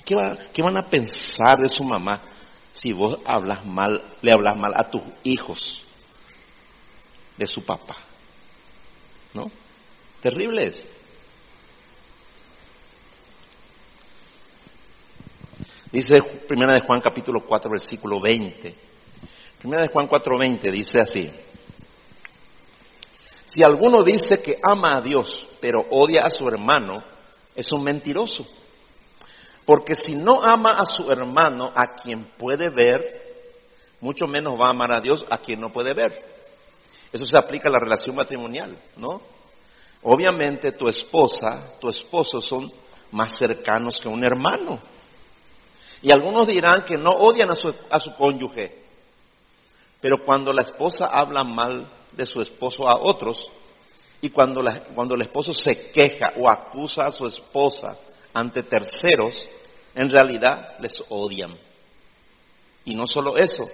¿Qué, 0.04 0.14
van 0.62 0.78
a 0.78 0.88
pensar 0.88 1.58
de 1.58 1.68
su 1.68 1.82
mamá 1.82 2.22
si 2.72 2.92
vos 2.92 3.18
hablas 3.26 3.66
mal, 3.66 4.00
le 4.22 4.32
hablas 4.32 4.56
mal 4.56 4.72
a 4.76 4.88
tus 4.88 5.02
hijos 5.24 5.84
de 7.36 7.48
su 7.48 7.64
papá? 7.64 7.96
¿No? 9.34 9.50
Terrible 10.20 10.66
es. 10.66 10.86
Dice 15.90 16.16
Primera 16.46 16.74
de 16.74 16.82
Juan 16.82 17.00
capítulo 17.00 17.44
4 17.46 17.70
versículo 17.70 18.20
20. 18.20 18.74
Primera 19.58 19.82
de 19.82 19.88
Juan 19.88 20.06
4 20.06 20.38
20 20.38 20.70
dice 20.70 20.98
así. 21.00 21.30
Si 23.46 23.62
alguno 23.62 24.02
dice 24.02 24.42
que 24.42 24.58
ama 24.62 24.98
a 24.98 25.00
Dios, 25.00 25.48
pero 25.60 25.86
odia 25.90 26.24
a 26.24 26.30
su 26.30 26.46
hermano, 26.46 27.02
es 27.54 27.72
un 27.72 27.82
mentiroso. 27.82 28.46
Porque 29.64 29.94
si 29.94 30.14
no 30.14 30.42
ama 30.42 30.72
a 30.78 30.84
su 30.84 31.10
hermano, 31.10 31.72
a 31.74 31.94
quien 31.94 32.24
puede 32.36 32.68
ver, 32.68 33.02
mucho 34.00 34.26
menos 34.26 34.60
va 34.60 34.66
a 34.66 34.70
amar 34.70 34.92
a 34.92 35.00
Dios 35.00 35.24
a 35.30 35.38
quien 35.38 35.60
no 35.60 35.72
puede 35.72 35.94
ver. 35.94 36.22
Eso 37.10 37.24
se 37.24 37.38
aplica 37.38 37.70
a 37.70 37.72
la 37.72 37.78
relación 37.78 38.14
matrimonial, 38.14 38.78
¿no? 38.96 39.22
Obviamente 40.02 40.72
tu 40.72 40.86
esposa, 40.86 41.72
tu 41.80 41.88
esposo 41.88 42.42
son 42.42 42.70
más 43.12 43.36
cercanos 43.38 43.98
que 43.98 44.08
un 44.08 44.22
hermano. 44.22 44.80
Y 46.02 46.12
algunos 46.12 46.46
dirán 46.46 46.84
que 46.84 46.96
no 46.96 47.10
odian 47.10 47.50
a 47.50 47.56
su, 47.56 47.74
a 47.90 47.98
su 47.98 48.14
cónyuge, 48.14 48.84
pero 50.00 50.24
cuando 50.24 50.52
la 50.52 50.62
esposa 50.62 51.06
habla 51.06 51.42
mal 51.42 51.88
de 52.12 52.26
su 52.26 52.40
esposo 52.40 52.88
a 52.88 52.98
otros. 52.98 53.48
Y 54.20 54.30
cuando, 54.30 54.62
cuando 54.94 55.14
el 55.14 55.22
esposo 55.22 55.54
se 55.54 55.90
queja 55.90 56.32
o 56.36 56.48
acusa 56.48 57.06
a 57.06 57.12
su 57.12 57.26
esposa 57.26 57.96
ante 58.32 58.62
terceros, 58.64 59.34
en 59.94 60.10
realidad 60.10 60.76
les 60.80 61.02
odian. 61.08 61.56
Y 62.84 62.94
no 62.94 63.06
solo 63.06 63.36
eso, 63.36 63.68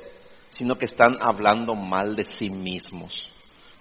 sino 0.50 0.76
que 0.76 0.85
están 0.87 1.19
hablando 1.21 1.75
mal 1.75 2.14
de 2.14 2.25
sí 2.25 2.50
mismos, 2.50 3.31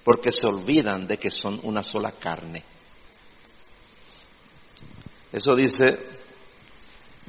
porque 0.04 0.32
se 0.32 0.48
olvidan 0.48 1.08
de 1.08 1.18
que 1.18 1.32
son 1.32 1.60
una 1.64 1.84
sola 1.84 2.14
carne. 2.14 2.64
Eso 5.32 5.56
dice 5.56 6.00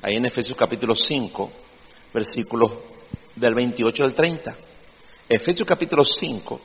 ahí 0.04 0.16
en 0.16 0.26
Efesios 0.26 0.54
capítulo 0.58 0.94
5, 0.94 1.50
versículos 2.12 2.73
del 3.34 3.54
28 3.54 4.04
al 4.04 4.14
30. 4.14 4.54
Efesios 5.26 5.66
capítulo 5.66 6.04
5, 6.04 6.61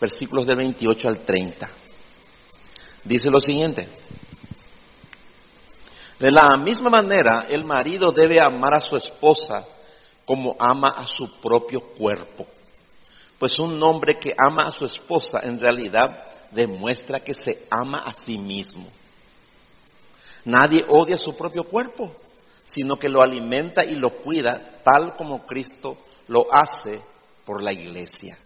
versículos 0.00 0.46
del 0.46 0.58
28 0.58 1.08
al 1.08 1.20
30. 1.22 1.68
Dice 3.02 3.32
lo 3.32 3.40
siguiente. 3.40 3.88
De 6.20 6.30
la 6.30 6.56
misma 6.56 6.88
manera, 6.88 7.46
el 7.48 7.64
marido 7.64 8.12
debe 8.12 8.40
amar 8.40 8.74
a 8.74 8.80
su 8.80 8.96
esposa 8.96 9.66
como 10.24 10.54
ama 10.60 10.90
a 10.90 11.04
su 11.04 11.40
propio 11.40 11.80
cuerpo. 11.80 12.46
Pues 13.40 13.58
un 13.58 13.82
hombre 13.82 14.20
que 14.20 14.36
ama 14.38 14.68
a 14.68 14.70
su 14.70 14.84
esposa 14.84 15.40
en 15.42 15.58
realidad 15.58 16.26
demuestra 16.52 17.18
que 17.18 17.34
se 17.34 17.66
ama 17.70 17.98
a 17.98 18.14
sí 18.14 18.38
mismo. 18.38 18.86
Nadie 20.44 20.84
odia 20.88 21.18
su 21.18 21.36
propio 21.36 21.64
cuerpo, 21.64 22.14
sino 22.68 22.96
que 22.96 23.08
lo 23.08 23.22
alimenta 23.22 23.84
y 23.84 23.96
lo 23.96 24.18
cuida 24.18 24.80
tal 24.84 25.16
como 25.16 25.44
Cristo 25.44 25.98
lo 26.28 26.46
hace 26.52 27.00
por 27.44 27.62
la 27.62 27.72
iglesia 27.72 28.38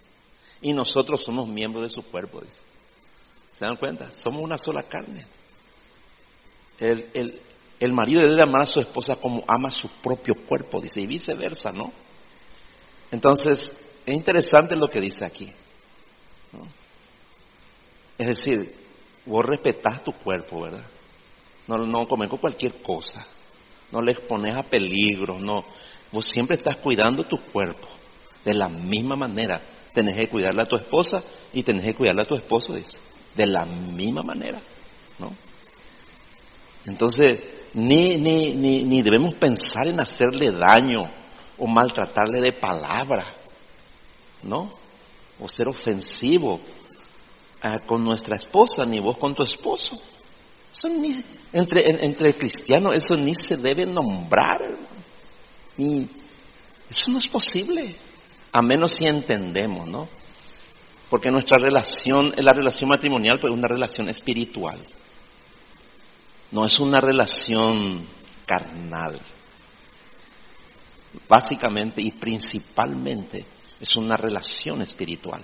y 0.62 0.72
nosotros 0.72 1.22
somos 1.24 1.48
miembros 1.48 1.84
de 1.84 1.90
su 1.90 2.02
cuerpo. 2.04 2.40
Dice. 2.40 2.60
¿Se 3.58 3.64
dan 3.64 3.76
cuenta? 3.76 4.10
Somos 4.12 4.42
una 4.42 4.56
sola 4.56 4.84
carne. 4.84 5.26
El, 6.78 7.40
el, 7.78 7.92
marido 7.92 8.22
debe 8.22 8.42
amar 8.42 8.62
a 8.62 8.66
su 8.66 8.80
esposa 8.80 9.16
como 9.16 9.44
ama 9.46 9.70
su 9.70 9.88
propio 10.00 10.34
cuerpo, 10.46 10.80
dice, 10.80 11.00
y 11.00 11.06
viceversa, 11.06 11.70
¿no? 11.70 11.92
Entonces, 13.10 13.72
es 14.06 14.14
interesante 14.14 14.74
lo 14.74 14.88
que 14.88 15.00
dice 15.00 15.24
aquí. 15.24 15.52
Es 18.18 18.26
decir, 18.26 18.74
vos 19.26 19.44
respetás 19.44 20.02
tu 20.02 20.12
cuerpo, 20.12 20.62
¿verdad? 20.62 20.84
No, 21.66 21.78
no 21.78 22.08
comes 22.08 22.30
con 22.30 22.38
cualquier 22.38 22.82
cosa, 22.82 23.26
no 23.92 24.02
le 24.02 24.12
expones 24.12 24.56
a 24.56 24.62
peligro, 24.62 25.38
no. 25.38 25.64
Vos 26.10 26.28
siempre 26.28 26.56
estás 26.56 26.76
cuidando 26.78 27.24
tu 27.24 27.38
cuerpo 27.38 27.88
de 28.44 28.54
la 28.54 28.68
misma 28.68 29.14
manera 29.14 29.62
tenés 29.92 30.16
que 30.16 30.28
cuidarle 30.28 30.62
a 30.62 30.66
tu 30.66 30.76
esposa 30.76 31.22
y 31.52 31.62
tenés 31.62 31.84
que 31.84 31.94
cuidarle 31.94 32.22
a 32.22 32.26
tu 32.26 32.34
esposo. 32.34 32.74
De 33.34 33.46
la 33.46 33.64
misma 33.64 34.22
manera, 34.22 34.60
¿no? 35.18 35.32
Entonces, 36.84 37.42
ni, 37.74 38.16
ni, 38.16 38.54
ni, 38.54 38.84
ni 38.84 39.02
debemos 39.02 39.34
pensar 39.34 39.86
en 39.86 40.00
hacerle 40.00 40.50
daño 40.50 41.10
o 41.56 41.66
maltratarle 41.66 42.40
de 42.40 42.52
palabra, 42.52 43.24
¿no? 44.42 44.74
O 45.40 45.48
ser 45.48 45.68
ofensivo 45.68 46.60
eh, 47.62 47.78
con 47.86 48.04
nuestra 48.04 48.36
esposa, 48.36 48.84
ni 48.84 49.00
vos 49.00 49.16
con 49.16 49.34
tu 49.34 49.42
esposo. 49.42 49.98
Ni, 50.84 51.22
entre, 51.52 52.04
entre 52.04 52.34
cristianos 52.34 52.94
eso 52.94 53.16
ni 53.16 53.34
se 53.34 53.56
debe 53.56 53.84
nombrar, 53.84 54.60
ni 55.76 56.08
Eso 56.88 57.10
no 57.10 57.18
es 57.18 57.28
posible, 57.28 57.94
a 58.52 58.62
menos 58.62 58.92
si 58.94 59.06
entendemos, 59.06 59.86
¿no? 59.86 60.08
Porque 61.10 61.30
nuestra 61.30 61.58
relación, 61.58 62.34
la 62.38 62.54
relación 62.54 62.88
matrimonial, 62.88 63.38
pues 63.38 63.52
es 63.52 63.58
una 63.58 63.68
relación 63.68 64.08
espiritual. 64.08 64.78
No 66.50 66.64
es 66.64 66.78
una 66.80 67.00
relación 67.00 68.06
carnal. 68.46 69.20
Básicamente 71.28 72.00
y 72.00 72.12
principalmente 72.12 73.44
es 73.78 73.96
una 73.96 74.16
relación 74.16 74.80
espiritual. 74.80 75.42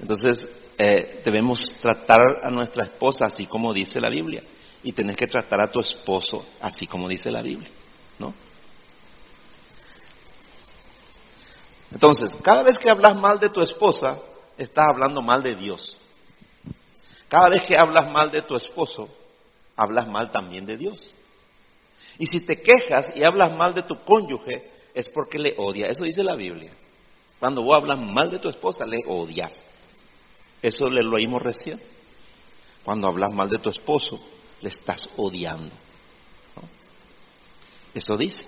Entonces, 0.00 0.48
eh, 0.78 1.22
debemos 1.24 1.74
tratar 1.80 2.20
a 2.42 2.50
nuestra 2.50 2.86
esposa 2.86 3.26
así 3.26 3.46
como 3.46 3.72
dice 3.72 4.00
la 4.00 4.08
Biblia. 4.08 4.42
Y 4.82 4.92
tenés 4.92 5.16
que 5.16 5.26
tratar 5.26 5.60
a 5.60 5.68
tu 5.68 5.80
esposo 5.80 6.44
así 6.60 6.86
como 6.86 7.08
dice 7.08 7.30
la 7.30 7.42
Biblia. 7.42 7.70
¿No? 8.18 8.34
Entonces, 11.92 12.34
cada 12.42 12.62
vez 12.62 12.78
que 12.78 12.88
hablas 12.88 13.14
mal 13.16 13.38
de 13.38 13.50
tu 13.50 13.60
esposa, 13.60 14.18
estás 14.56 14.86
hablando 14.88 15.20
mal 15.20 15.42
de 15.42 15.54
Dios. 15.54 15.96
Cada 17.28 17.48
vez 17.48 17.62
que 17.62 17.76
hablas 17.76 18.10
mal 18.10 18.30
de 18.30 18.42
tu 18.42 18.56
esposo, 18.56 19.08
hablas 19.76 20.08
mal 20.08 20.30
también 20.30 20.64
de 20.66 20.76
Dios. 20.76 21.14
Y 22.18 22.26
si 22.26 22.44
te 22.44 22.60
quejas 22.60 23.12
y 23.16 23.24
hablas 23.24 23.54
mal 23.56 23.74
de 23.74 23.82
tu 23.82 23.98
cónyuge, 24.04 24.70
es 24.94 25.08
porque 25.10 25.38
le 25.38 25.54
odia. 25.56 25.86
Eso 25.86 26.04
dice 26.04 26.22
la 26.22 26.34
Biblia. 26.34 26.72
Cuando 27.38 27.62
vos 27.62 27.76
hablas 27.76 27.98
mal 27.98 28.30
de 28.30 28.38
tu 28.38 28.48
esposa, 28.48 28.86
le 28.86 28.98
odias. 29.06 29.60
Eso 30.62 30.88
lo 30.88 31.16
oímos 31.16 31.42
recién. 31.42 31.82
Cuando 32.84 33.08
hablas 33.08 33.34
mal 33.34 33.50
de 33.50 33.58
tu 33.58 33.68
esposo, 33.68 34.20
le 34.60 34.68
estás 34.68 35.10
odiando. 35.16 35.74
Eso 37.92 38.16
dice. 38.16 38.46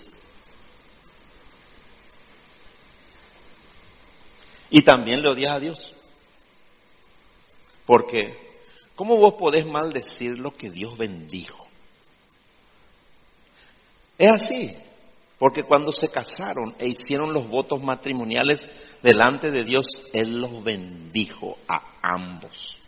Y 4.70 4.82
también 4.82 5.22
le 5.22 5.28
odias 5.28 5.52
a 5.52 5.60
Dios. 5.60 5.94
Porque, 7.84 8.56
¿cómo 8.94 9.16
vos 9.16 9.34
podés 9.34 9.66
maldecir 9.66 10.38
lo 10.38 10.52
que 10.52 10.70
Dios 10.70 10.96
bendijo? 10.96 11.66
Es 14.16 14.32
así. 14.32 14.76
Porque 15.44 15.62
cuando 15.62 15.92
se 15.92 16.08
casaron 16.08 16.74
e 16.78 16.88
hicieron 16.88 17.34
los 17.34 17.46
votos 17.50 17.82
matrimoniales 17.82 18.66
delante 19.02 19.50
de 19.50 19.62
Dios, 19.62 19.84
Él 20.14 20.40
los 20.40 20.64
bendijo 20.64 21.58
a 21.68 21.82
ambos. 22.00 22.80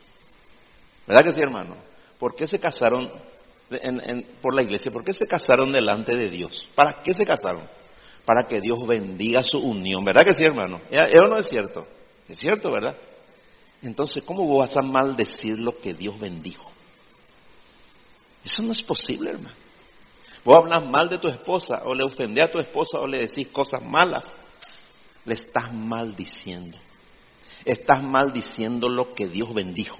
¿Verdad 1.07 1.23
que 1.23 1.33
sí, 1.33 1.41
hermano? 1.43 1.77
¿Por 2.19 2.35
qué 2.35 2.47
se 2.47 2.59
casaron 2.59 3.13
por 4.41 4.55
la 4.55 4.63
iglesia? 4.63 4.91
¿Por 4.91 5.05
qué 5.05 5.13
se 5.13 5.27
casaron 5.27 5.71
delante 5.71 6.17
de 6.17 6.31
Dios? 6.31 6.67
¿Para 6.75 7.03
qué 7.03 7.13
se 7.13 7.27
casaron? 7.27 7.69
para 8.25 8.47
que 8.49 8.63
Dios 8.63 8.79
bendiga 8.89 9.43
su 9.43 9.59
unión. 9.59 10.03
¿Verdad 10.03 10.25
que 10.25 10.33
sí, 10.33 10.43
hermano? 10.43 10.81
¿Eso 10.91 11.29
no 11.29 11.37
es 11.37 11.49
cierto? 11.51 11.87
Es 12.27 12.39
cierto, 12.39 12.73
¿verdad? 12.73 12.97
Entonces, 13.83 14.25
¿cómo 14.25 14.57
vas 14.57 14.75
a 14.79 14.83
maldecir 14.83 15.59
lo 15.59 15.79
que 15.79 15.93
Dios 15.93 16.19
bendijo? 16.19 16.73
Eso 18.43 18.63
no 18.63 18.73
es 18.73 18.83
posible, 18.83 19.33
hermano. 19.33 19.66
Vos 20.47 20.63
hablas 20.63 20.89
mal 20.89 21.09
de 21.09 21.19
tu 21.19 21.27
esposa, 21.27 21.83
o 21.85 21.93
le 21.93 22.05
ofendés 22.05 22.45
a 22.45 22.51
tu 22.53 22.61
esposa, 22.61 23.01
o 23.01 23.07
le 23.09 23.19
decís 23.19 23.49
cosas 23.49 23.83
malas. 23.83 24.33
Le 25.25 25.35
estás 25.35 25.73
maldiciendo. 25.73 26.79
Estás 27.65 28.01
maldiciendo 28.01 28.89
lo 28.89 29.13
que 29.13 29.27
Dios 29.27 29.53
bendijo. 29.53 29.99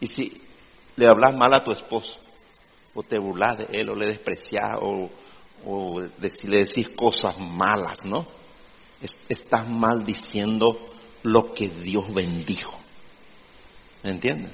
Y 0.00 0.08
si 0.08 0.42
le 0.96 1.06
hablas 1.06 1.36
mal 1.36 1.54
a 1.54 1.62
tu 1.62 1.70
esposo, 1.70 2.18
o 2.94 3.04
te 3.04 3.16
burlas 3.16 3.58
de 3.58 3.80
él, 3.80 3.90
o 3.90 3.94
le 3.94 4.06
desprecias, 4.06 4.76
o 4.80 6.00
le 6.00 6.58
decís 6.58 6.88
cosas 6.96 7.38
malas, 7.38 8.04
¿no? 8.04 8.26
Estás 9.28 9.68
maldiciendo 9.68 10.80
lo 11.22 11.52
que 11.54 11.68
Dios 11.68 12.12
bendijo. 12.12 12.76
¿Me 14.02 14.10
entiendes? 14.10 14.50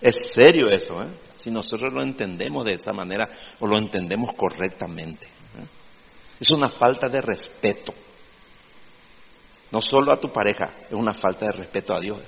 Es 0.00 0.30
serio 0.32 0.68
eso, 0.68 1.02
¿eh? 1.02 1.08
Si 1.36 1.50
nosotros 1.50 1.92
lo 1.92 2.02
entendemos 2.02 2.64
de 2.64 2.74
esta 2.74 2.92
manera 2.92 3.28
o 3.58 3.66
lo 3.66 3.78
entendemos 3.78 4.34
correctamente. 4.34 5.26
¿eh? 5.26 5.66
Es 6.38 6.50
una 6.50 6.68
falta 6.68 7.08
de 7.08 7.20
respeto. 7.20 7.92
No 9.70 9.80
solo 9.80 10.12
a 10.12 10.20
tu 10.20 10.32
pareja, 10.32 10.74
es 10.88 10.94
una 10.94 11.12
falta 11.12 11.46
de 11.46 11.52
respeto 11.52 11.94
a 11.94 12.00
Dios. 12.00 12.18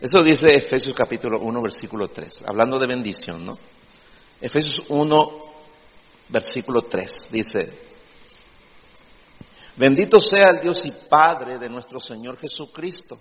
Eso 0.00 0.22
dice 0.22 0.54
Efesios 0.54 0.94
capítulo 0.94 1.40
1, 1.40 1.62
versículo 1.62 2.08
3, 2.08 2.44
hablando 2.46 2.78
de 2.78 2.86
bendición, 2.86 3.46
¿no? 3.46 3.58
Efesios 4.40 4.84
1, 4.88 5.44
versículo 6.28 6.82
3, 6.82 7.28
dice, 7.32 7.85
bendito 9.76 10.20
sea 10.20 10.50
el 10.50 10.60
Dios 10.60 10.84
y 10.84 10.92
Padre 11.08 11.58
de 11.58 11.68
nuestro 11.68 12.00
Señor 12.00 12.38
Jesucristo, 12.38 13.18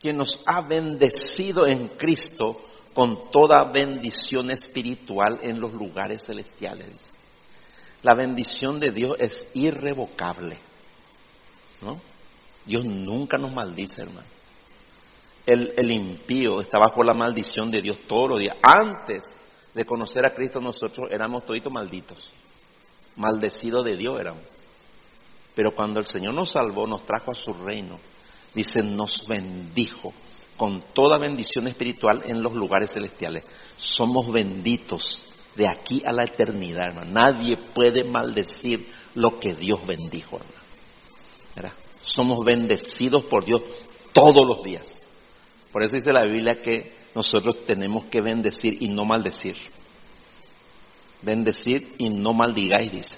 quien 0.00 0.16
nos 0.16 0.40
ha 0.46 0.60
bendecido 0.60 1.66
en 1.66 1.88
Cristo 1.88 2.60
con 2.94 3.30
toda 3.30 3.64
bendición 3.64 4.50
espiritual 4.50 5.38
en 5.42 5.60
los 5.60 5.72
lugares 5.72 6.24
celestiales. 6.24 7.10
La 8.02 8.14
bendición 8.14 8.80
de 8.80 8.90
Dios 8.90 9.14
es 9.18 9.46
irrevocable, 9.54 10.58
¿no? 11.80 12.00
Dios 12.66 12.84
nunca 12.84 13.38
nos 13.38 13.52
maldice, 13.52 14.02
hermano 14.02 14.42
el, 15.46 15.92
impío 15.92 16.60
está 16.60 16.78
bajo 16.78 17.02
la 17.02 17.14
maldición 17.14 17.70
de 17.70 17.82
Dios 17.82 17.98
todos 18.06 18.30
los 18.30 18.38
días. 18.38 18.56
Antes 18.62 19.36
de 19.74 19.84
conocer 19.84 20.24
a 20.24 20.34
Cristo 20.34 20.60
nosotros 20.60 21.10
éramos 21.10 21.44
toditos 21.44 21.72
malditos, 21.72 22.30
maldecidos 23.16 23.84
de 23.84 23.96
Dios 23.96 24.20
éramos. 24.20 24.42
Pero 25.54 25.74
cuando 25.74 26.00
el 26.00 26.06
Señor 26.06 26.34
nos 26.34 26.52
salvó, 26.52 26.86
nos 26.86 27.04
trajo 27.04 27.32
a 27.32 27.34
su 27.34 27.52
reino, 27.52 27.98
dice, 28.54 28.82
nos 28.82 29.26
bendijo 29.26 30.12
con 30.56 30.82
toda 30.92 31.18
bendición 31.18 31.68
espiritual 31.68 32.22
en 32.24 32.42
los 32.42 32.54
lugares 32.54 32.92
celestiales. 32.92 33.44
Somos 33.76 34.30
benditos 34.32 35.22
de 35.56 35.68
aquí 35.68 36.02
a 36.04 36.12
la 36.12 36.24
eternidad, 36.24 36.88
hermano. 36.88 37.10
Nadie 37.12 37.56
puede 37.74 38.04
maldecir 38.04 38.86
lo 39.14 39.38
que 39.38 39.54
Dios 39.54 39.80
bendijo, 39.86 40.36
hermano. 40.36 41.76
Somos 42.00 42.44
bendecidos 42.44 43.24
por 43.24 43.44
Dios 43.44 43.62
todos 44.12 44.46
los 44.46 44.62
días. 44.62 44.88
Por 45.70 45.84
eso 45.84 45.96
dice 45.96 46.12
la 46.12 46.24
Biblia 46.24 46.58
que 46.58 46.92
nosotros 47.14 47.64
tenemos 47.66 48.06
que 48.06 48.20
bendecir 48.20 48.82
y 48.82 48.88
no 48.88 49.04
maldecir. 49.04 49.56
Bendecir 51.22 51.94
y 51.98 52.08
no 52.10 52.32
maldigáis, 52.32 52.90
dice. 52.90 53.16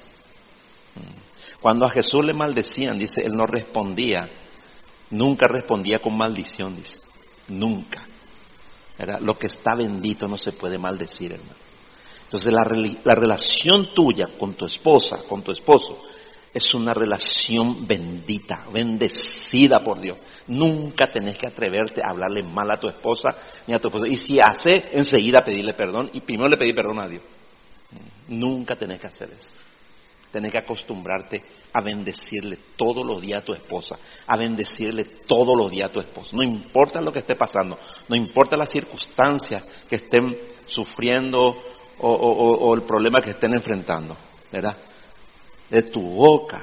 Cuando 1.60 1.86
a 1.86 1.90
Jesús 1.90 2.24
le 2.24 2.32
maldecían, 2.32 2.98
dice, 2.98 3.22
él 3.22 3.34
no 3.34 3.46
respondía, 3.46 4.28
nunca 5.10 5.46
respondía 5.46 6.00
con 6.00 6.16
maldición, 6.16 6.76
dice. 6.76 6.98
Nunca. 7.48 8.06
Era, 8.98 9.20
lo 9.20 9.38
que 9.38 9.48
está 9.48 9.74
bendito 9.74 10.28
no 10.28 10.38
se 10.38 10.52
puede 10.52 10.78
maldecir, 10.78 11.32
hermano. 11.32 11.64
Entonces 12.24 12.52
la, 12.52 12.64
la 13.04 13.14
relación 13.14 13.92
tuya 13.92 14.28
con 14.38 14.54
tu 14.54 14.66
esposa, 14.66 15.22
con 15.28 15.42
tu 15.42 15.52
esposo, 15.52 16.02
es 16.54 16.72
una 16.72 16.94
relación 16.94 17.86
bendita, 17.86 18.66
bendecida 18.72 19.80
por 19.80 20.00
Dios. 20.00 20.18
Nunca 20.46 21.10
tenés 21.10 21.36
que 21.36 21.48
atreverte 21.48 22.00
a 22.02 22.10
hablarle 22.10 22.44
mal 22.44 22.70
a 22.70 22.78
tu 22.78 22.88
esposa 22.88 23.36
ni 23.66 23.74
a 23.74 23.80
tu 23.80 23.88
esposo. 23.88 24.06
Y 24.06 24.16
si 24.16 24.38
hace, 24.38 24.90
enseguida 24.92 25.42
pedirle 25.42 25.74
perdón 25.74 26.10
y 26.12 26.20
primero 26.20 26.48
le 26.48 26.56
pedir 26.56 26.76
perdón 26.76 27.00
a 27.00 27.08
Dios. 27.08 27.22
Nunca 28.28 28.76
tenés 28.76 29.00
que 29.00 29.08
hacer 29.08 29.30
eso. 29.36 29.50
Tenés 30.34 30.50
que 30.50 30.58
acostumbrarte 30.58 31.42
a 31.72 31.80
bendecirle 31.80 32.58
todos 32.76 33.06
los 33.06 33.20
días 33.20 33.42
a 33.42 33.44
tu 33.44 33.52
esposa, 33.52 33.98
a 34.26 34.36
bendecirle 34.36 35.04
todos 35.26 35.56
los 35.56 35.70
días 35.70 35.88
a 35.88 35.92
tu 35.92 36.00
esposo. 36.00 36.36
No 36.36 36.42
importa 36.42 37.00
lo 37.00 37.12
que 37.12 37.20
esté 37.20 37.36
pasando, 37.36 37.78
no 38.08 38.16
importa 38.16 38.56
las 38.56 38.70
circunstancias 38.70 39.64
que 39.88 39.96
estén 39.96 40.36
sufriendo 40.66 41.56
o, 41.98 42.08
o 42.08 42.74
el 42.74 42.82
problema 42.82 43.20
que 43.20 43.30
estén 43.30 43.54
enfrentando, 43.54 44.16
¿verdad? 44.50 44.76
de 45.70 45.82
tu 45.82 46.00
boca 46.00 46.62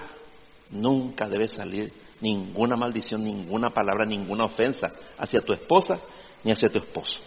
nunca 0.69 1.27
debe 1.27 1.47
salir 1.47 1.91
ninguna 2.21 2.75
maldición, 2.75 3.23
ninguna 3.23 3.71
palabra, 3.71 4.05
ninguna 4.05 4.45
ofensa 4.45 4.91
hacia 5.17 5.41
tu 5.41 5.53
esposa 5.53 5.99
ni 6.43 6.51
hacia 6.51 6.69
tu 6.69 6.79
esposo. 6.79 7.19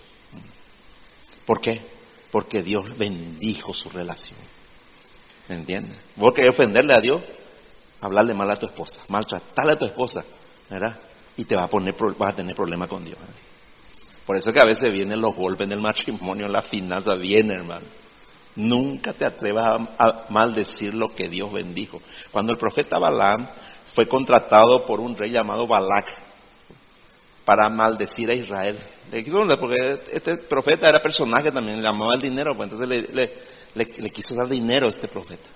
¿Por 1.45 1.61
qué? 1.61 1.83
Porque 2.31 2.63
Dios 2.63 2.97
bendijo 2.97 3.75
su 3.75 3.91
relación. 3.91 4.39
¿Me 5.49 5.57
entiendes? 5.57 5.99
Vos 6.17 6.33
querés 6.35 6.53
ofenderle 6.53 6.95
a 6.95 7.01
Dios, 7.01 7.23
hablarle 8.01 8.35
mal 8.35 8.51
a 8.51 8.57
tu 8.57 8.67
esposa, 8.67 9.01
maltratarle 9.09 9.73
a 9.73 9.77
tu 9.77 9.85
esposa, 9.85 10.25
¿verdad? 10.71 10.99
Y 11.37 11.45
te 11.45 11.57
va 11.57 11.65
a 11.65 11.69
poner, 11.69 11.95
vas 12.19 12.33
a 12.33 12.37
tener 12.37 12.55
problemas 12.55 12.89
con 12.89 13.05
Dios. 13.05 13.19
Por 14.25 14.37
eso 14.37 14.53
que 14.53 14.61
a 14.61 14.65
veces 14.65 14.93
vienen 14.93 15.21
los 15.21 15.35
golpes 15.35 15.67
en 15.67 15.73
el 15.73 15.81
matrimonio, 15.81 16.49
la 16.49 16.63
finanza, 16.63 17.15
viene, 17.15 17.55
hermano. 17.55 17.87
Nunca 18.57 19.13
te 19.13 19.25
atrevas 19.25 19.89
a, 19.99 20.27
maldecir 20.31 20.95
lo 20.95 21.09
que 21.09 21.29
Dios 21.29 21.53
bendijo. 21.53 22.01
Cuando 22.31 22.53
el 22.53 22.59
profeta 22.59 22.99
Balaam 22.99 23.49
fue 23.95 24.07
contratado 24.07 24.87
por 24.87 25.01
un 25.01 25.17
rey 25.17 25.31
llamado 25.31 25.67
Balak 25.67 26.07
para 27.45 27.69
maldecir 27.69 28.31
a 28.31 28.35
Israel, 28.35 28.79
porque 29.61 30.01
este 30.13 30.39
profeta 30.39 30.89
era 30.89 31.03
personaje 31.03 31.51
también, 31.53 31.83
le 31.83 31.89
amaba 31.89 32.15
el 32.15 32.21
dinero, 32.21 32.57
pues 32.57 32.73
entonces 32.73 33.13
le, 33.13 33.33
quiso 34.13 34.35
dar 34.35 34.49
dinero 34.49 34.87
a 34.87 34.91
este 34.91 35.09
profeta. 35.09 35.49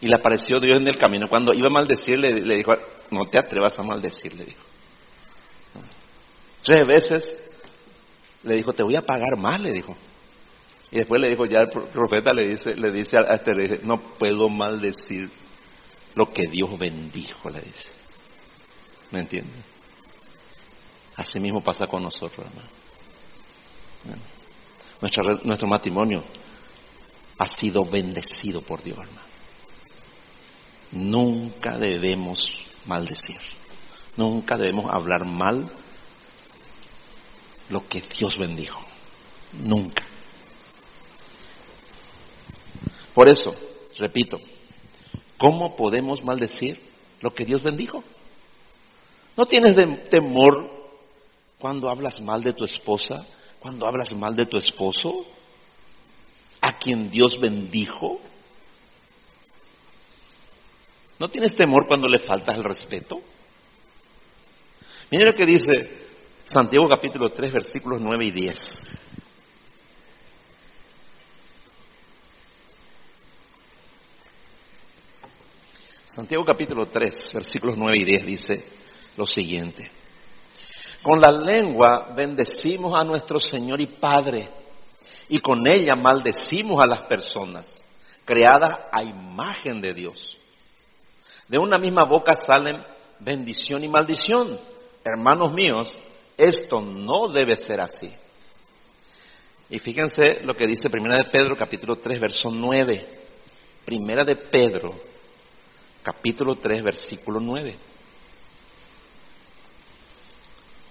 Y 0.00 0.06
le 0.06 0.16
apareció 0.16 0.60
Dios 0.60 0.78
en 0.78 0.86
el 0.86 0.96
camino. 0.96 1.26
Cuando 1.28 1.52
iba 1.54 1.68
a 1.68 1.72
maldecirle, 1.72 2.32
le 2.32 2.56
dijo, 2.56 2.72
no 3.10 3.24
te 3.30 3.38
atrevas 3.38 3.78
a 3.78 3.82
maldecir, 3.82 4.34
le 4.34 4.44
dijo. 4.44 4.62
Tres 6.62 6.86
veces 6.86 7.44
le 8.42 8.54
dijo, 8.54 8.72
te 8.72 8.82
voy 8.82 8.96
a 8.96 9.02
pagar 9.02 9.36
más, 9.36 9.60
le 9.60 9.72
dijo. 9.72 9.96
Y 10.90 10.98
después 10.98 11.20
le 11.20 11.28
dijo, 11.28 11.44
ya 11.44 11.60
el 11.62 11.68
profeta 11.68 12.32
le 12.34 12.44
dice, 12.44 12.74
le 12.76 12.92
dice 12.92 13.16
a 13.18 13.34
este 13.34 13.52
rey, 13.52 13.80
no 13.82 13.98
puedo 14.18 14.48
maldecir 14.48 15.30
lo 16.14 16.32
que 16.32 16.46
Dios 16.46 16.78
bendijo, 16.78 17.50
le 17.50 17.60
dice. 17.60 17.88
¿Me 19.10 19.20
entiende? 19.20 19.52
Así 21.16 21.40
mismo 21.40 21.62
pasa 21.62 21.86
con 21.86 22.02
nosotros, 22.02 22.46
hermano. 22.46 22.68
nuestro 25.44 25.68
matrimonio 25.68 26.22
ha 27.38 27.48
sido 27.48 27.84
bendecido 27.84 28.62
por 28.62 28.82
Dios, 28.82 28.98
hermano. 28.98 29.20
Nunca 30.92 31.76
debemos 31.76 32.46
maldecir. 32.84 33.40
Nunca 34.16 34.56
debemos 34.56 34.92
hablar 34.92 35.24
mal 35.24 35.68
lo 37.68 37.86
que 37.88 38.00
Dios 38.00 38.38
bendijo. 38.38 38.80
Nunca. 39.52 40.04
Por 43.12 43.28
eso, 43.28 43.54
repito, 43.98 44.38
¿cómo 45.38 45.76
podemos 45.76 46.22
maldecir 46.22 46.78
lo 47.20 47.34
que 47.34 47.44
Dios 47.44 47.62
bendijo? 47.62 48.02
¿No 49.36 49.46
tienes 49.46 49.74
temor 50.10 50.70
cuando 51.58 51.88
hablas 51.88 52.20
mal 52.20 52.42
de 52.42 52.52
tu 52.52 52.64
esposa, 52.64 53.26
cuando 53.58 53.86
hablas 53.86 54.12
mal 54.14 54.36
de 54.36 54.46
tu 54.46 54.56
esposo, 54.58 55.24
a 56.64 56.78
quien 56.78 57.10
Dios 57.10 57.38
bendijo? 57.38 58.20
¿No 61.18 61.28
tienes 61.28 61.54
temor 61.54 61.86
cuando 61.86 62.08
le 62.08 62.18
faltas 62.18 62.56
el 62.56 62.64
respeto? 62.64 63.20
Mira 65.10 65.26
lo 65.26 65.34
que 65.34 65.44
dice 65.44 66.06
Santiago 66.46 66.88
capítulo 66.88 67.30
3, 67.30 67.52
versículos 67.52 68.00
9 68.00 68.24
y 68.24 68.30
10. 68.30 68.82
Santiago 76.06 76.44
capítulo 76.46 76.86
3, 76.86 77.32
versículos 77.34 77.76
9 77.76 77.98
y 77.98 78.04
10 78.04 78.26
dice 78.26 78.64
lo 79.18 79.26
siguiente. 79.26 79.90
Con 81.02 81.20
la 81.20 81.30
lengua 81.30 82.14
bendecimos 82.16 82.98
a 82.98 83.04
nuestro 83.04 83.38
Señor 83.38 83.82
y 83.82 83.86
Padre 83.86 84.63
y 85.28 85.40
con 85.40 85.66
ella 85.66 85.96
maldecimos 85.96 86.82
a 86.82 86.86
las 86.86 87.02
personas 87.02 87.84
creadas 88.24 88.78
a 88.90 89.02
imagen 89.02 89.80
de 89.80 89.94
Dios. 89.94 90.38
De 91.48 91.58
una 91.58 91.78
misma 91.78 92.04
boca 92.04 92.36
salen 92.36 92.82
bendición 93.20 93.84
y 93.84 93.88
maldición. 93.88 94.58
Hermanos 95.04 95.52
míos, 95.52 95.96
esto 96.36 96.80
no 96.80 97.28
debe 97.28 97.56
ser 97.56 97.80
así. 97.80 98.12
Y 99.70 99.78
fíjense 99.78 100.40
lo 100.42 100.56
que 100.56 100.66
dice 100.66 100.90
Primera 100.90 101.16
de 101.16 101.24
Pedro, 101.24 101.56
capítulo 101.56 101.96
3, 101.96 102.20
verso 102.20 102.50
9. 102.50 103.20
Primera 103.84 104.24
de 104.24 104.36
Pedro, 104.36 104.94
capítulo 106.02 106.56
3, 106.56 106.82
versículo 106.82 107.40
9. 107.40 107.76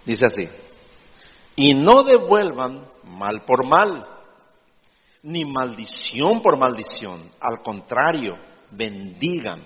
Dice 0.05 0.25
así, 0.25 0.49
y 1.55 1.73
no 1.73 2.03
devuelvan 2.03 2.89
mal 3.03 3.43
por 3.45 3.65
mal, 3.65 4.12
ni 5.23 5.45
maldición 5.45 6.41
por 6.41 6.57
maldición, 6.57 7.31
al 7.39 7.61
contrario, 7.63 8.37
bendigan, 8.71 9.63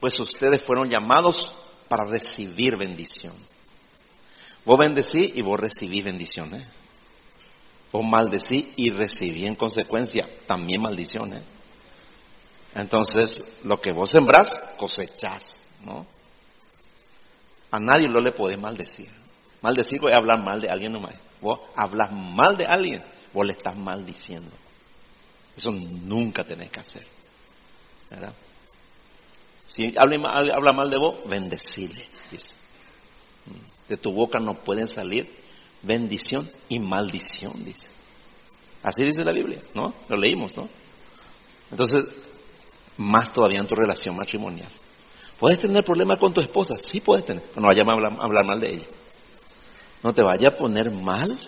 pues 0.00 0.18
ustedes 0.18 0.62
fueron 0.62 0.88
llamados 0.88 1.54
para 1.88 2.04
recibir 2.06 2.76
bendición. 2.76 3.34
Vos 4.64 4.78
bendecí 4.78 5.32
y 5.34 5.42
vos 5.42 5.60
recibí 5.60 6.00
bendición. 6.00 6.54
¿eh? 6.54 6.66
Vos 7.92 8.02
maldecí 8.04 8.72
y 8.76 8.90
recibí 8.90 9.46
en 9.46 9.54
consecuencia 9.54 10.26
también 10.46 10.80
maldición. 10.80 11.34
¿eh? 11.34 11.42
Entonces, 12.74 13.44
lo 13.62 13.78
que 13.80 13.92
vos 13.92 14.10
sembrás, 14.10 14.48
cosechás. 14.78 15.60
¿no? 15.84 16.06
A 17.70 17.78
nadie 17.78 18.08
lo 18.08 18.20
le 18.20 18.32
podés 18.32 18.58
maldecir. 18.58 19.10
Maldecir 19.60 20.00
es 20.08 20.14
hablar 20.14 20.42
mal 20.42 20.60
de 20.60 20.70
alguien 20.70 20.92
nomás. 20.92 21.14
Vos 21.40 21.60
hablas 21.76 22.10
mal 22.10 22.56
de 22.56 22.64
alguien, 22.64 23.02
vos 23.34 23.46
le 23.46 23.52
estás 23.52 23.76
maldiciendo. 23.76 24.50
Eso 25.56 25.70
nunca 25.70 26.44
tenés 26.44 26.70
que 26.70 26.80
hacer. 26.80 27.06
¿verdad? 28.10 28.32
Si 29.68 29.94
habla, 29.96 30.72
mal 30.72 30.90
de 30.90 30.96
vos, 30.98 31.18
bendecile. 31.26 32.06
Dice. 32.30 32.54
De 33.88 33.96
tu 33.96 34.12
boca 34.12 34.38
no 34.38 34.54
pueden 34.54 34.88
salir 34.88 35.28
bendición 35.82 36.50
y 36.68 36.78
maldición, 36.78 37.64
dice. 37.64 37.88
Así 38.82 39.02
dice 39.02 39.24
la 39.24 39.32
Biblia, 39.32 39.60
¿no? 39.74 39.94
Lo 40.08 40.16
leímos, 40.16 40.56
¿no? 40.56 40.68
Entonces, 41.70 42.06
más 42.96 43.32
todavía 43.32 43.60
en 43.60 43.66
tu 43.66 43.74
relación 43.74 44.16
matrimonial. 44.16 44.70
¿Puedes 45.38 45.58
tener 45.58 45.84
problemas 45.84 46.18
con 46.18 46.32
tu 46.32 46.40
esposa? 46.40 46.78
Sí 46.78 47.00
puedes 47.00 47.26
tener. 47.26 47.42
No 47.56 47.66
vayas 47.66 47.86
a 47.88 47.92
hablar, 47.92 48.44
mal 48.44 48.60
de 48.60 48.68
ella. 48.68 48.86
No 50.02 50.14
te 50.14 50.22
vaya 50.22 50.48
a 50.48 50.56
poner 50.56 50.90
mal, 50.90 51.38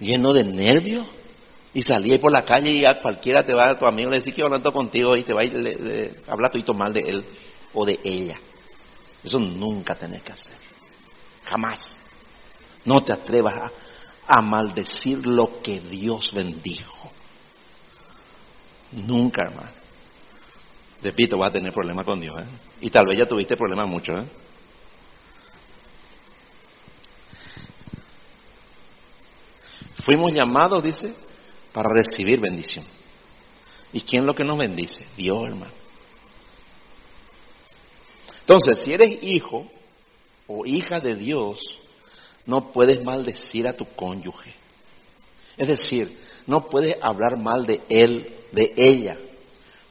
lleno 0.00 0.32
de 0.32 0.44
nervios, 0.44 1.08
y 1.76 1.82
salir 1.82 2.18
por 2.18 2.32
la 2.32 2.42
calle 2.42 2.70
y 2.70 2.86
a 2.86 3.02
cualquiera 3.02 3.44
te 3.44 3.52
va 3.52 3.66
a 3.70 3.78
tu 3.78 3.86
amigo 3.86 4.08
le 4.08 4.16
dice 4.16 4.32
que 4.32 4.42
hablando 4.42 4.72
contigo 4.72 5.14
y 5.14 5.24
te 5.24 5.34
va 5.34 5.42
a 5.42 5.44
ir, 5.44 6.22
hablar 6.26 6.50
todo 6.50 6.72
mal 6.72 6.90
de 6.94 7.00
él 7.00 7.22
o 7.74 7.84
de 7.84 8.00
ella. 8.02 8.38
Eso 9.22 9.38
nunca 9.38 9.94
tenés 9.94 10.22
que 10.22 10.32
hacer. 10.32 10.54
Jamás. 11.44 12.00
No 12.86 13.04
te 13.04 13.12
atrevas 13.12 13.70
a, 14.26 14.40
maldecir 14.40 15.26
lo 15.26 15.60
que 15.60 15.80
Dios 15.80 16.32
bendijo. 16.32 17.12
Nunca, 18.92 19.42
hermano. 19.42 19.68
Repito, 21.02 21.36
vas 21.36 21.50
a 21.50 21.52
tener 21.52 21.74
problemas 21.74 22.06
con 22.06 22.20
Dios. 22.20 22.40
¿eh? 22.40 22.46
Y 22.80 22.88
tal 22.88 23.06
vez 23.06 23.18
ya 23.18 23.26
tuviste 23.26 23.54
problemas 23.54 23.86
muchos. 23.86 24.18
¿eh? 24.18 24.28
Fuimos 30.06 30.32
llamados, 30.32 30.84
dice, 30.84 31.12
para 31.72 31.88
recibir 31.88 32.40
bendición. 32.40 32.84
¿Y 33.92 34.02
quién 34.02 34.22
es 34.22 34.26
lo 34.26 34.34
que 34.36 34.44
nos 34.44 34.56
bendice? 34.56 35.04
Dios, 35.16 35.48
hermano. 35.48 35.72
Entonces, 38.38 38.84
si 38.84 38.92
eres 38.92 39.18
hijo, 39.20 39.68
o 40.46 40.64
hija 40.64 41.00
de 41.00 41.16
Dios, 41.16 41.58
no 42.46 42.70
puedes 42.70 43.02
maldecir 43.02 43.66
a 43.66 43.72
tu 43.72 43.84
cónyuge. 43.96 44.54
Es 45.56 45.66
decir, 45.66 46.16
no 46.46 46.68
puedes 46.68 46.94
hablar 47.02 47.36
mal 47.36 47.66
de 47.66 47.82
él, 47.88 48.32
de 48.52 48.74
ella, 48.76 49.18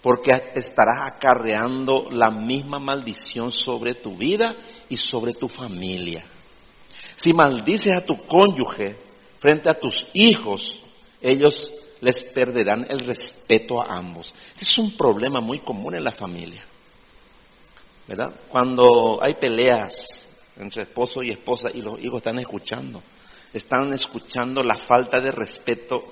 porque 0.01 0.31
estarás 0.53 1.11
acarreando 1.11 2.05
la 2.09 2.29
misma 2.29 2.79
maldición 2.79 3.51
sobre 3.51 3.95
tu 3.95 4.15
vida 4.15 4.55
y 4.87 4.95
sobre 4.95 5.33
tu 5.33 5.49
familia. 5.49 6.23
Si 7.17 7.33
maldices 7.33 7.93
a 7.97 8.05
tu 8.05 8.15
cónyuge 8.25 9.04
frente 9.45 9.69
a 9.69 9.75
tus 9.75 10.07
hijos, 10.13 10.81
ellos 11.21 11.71
les 12.01 12.23
perderán 12.33 12.87
el 12.89 12.99
respeto 13.01 13.79
a 13.79 13.95
ambos. 13.95 14.33
Es 14.59 14.75
un 14.79 14.97
problema 14.97 15.39
muy 15.39 15.59
común 15.59 15.93
en 15.93 16.03
la 16.03 16.11
familia. 16.11 16.65
¿Verdad? 18.07 18.33
Cuando 18.49 19.21
hay 19.21 19.35
peleas 19.35 19.93
entre 20.57 20.81
esposo 20.81 21.21
y 21.21 21.29
esposa 21.29 21.69
y 21.71 21.81
los 21.83 22.03
hijos 22.03 22.17
están 22.17 22.39
escuchando. 22.39 23.03
Están 23.53 23.93
escuchando 23.93 24.63
la 24.63 24.77
falta 24.77 25.19
de 25.19 25.29
respeto 25.29 26.03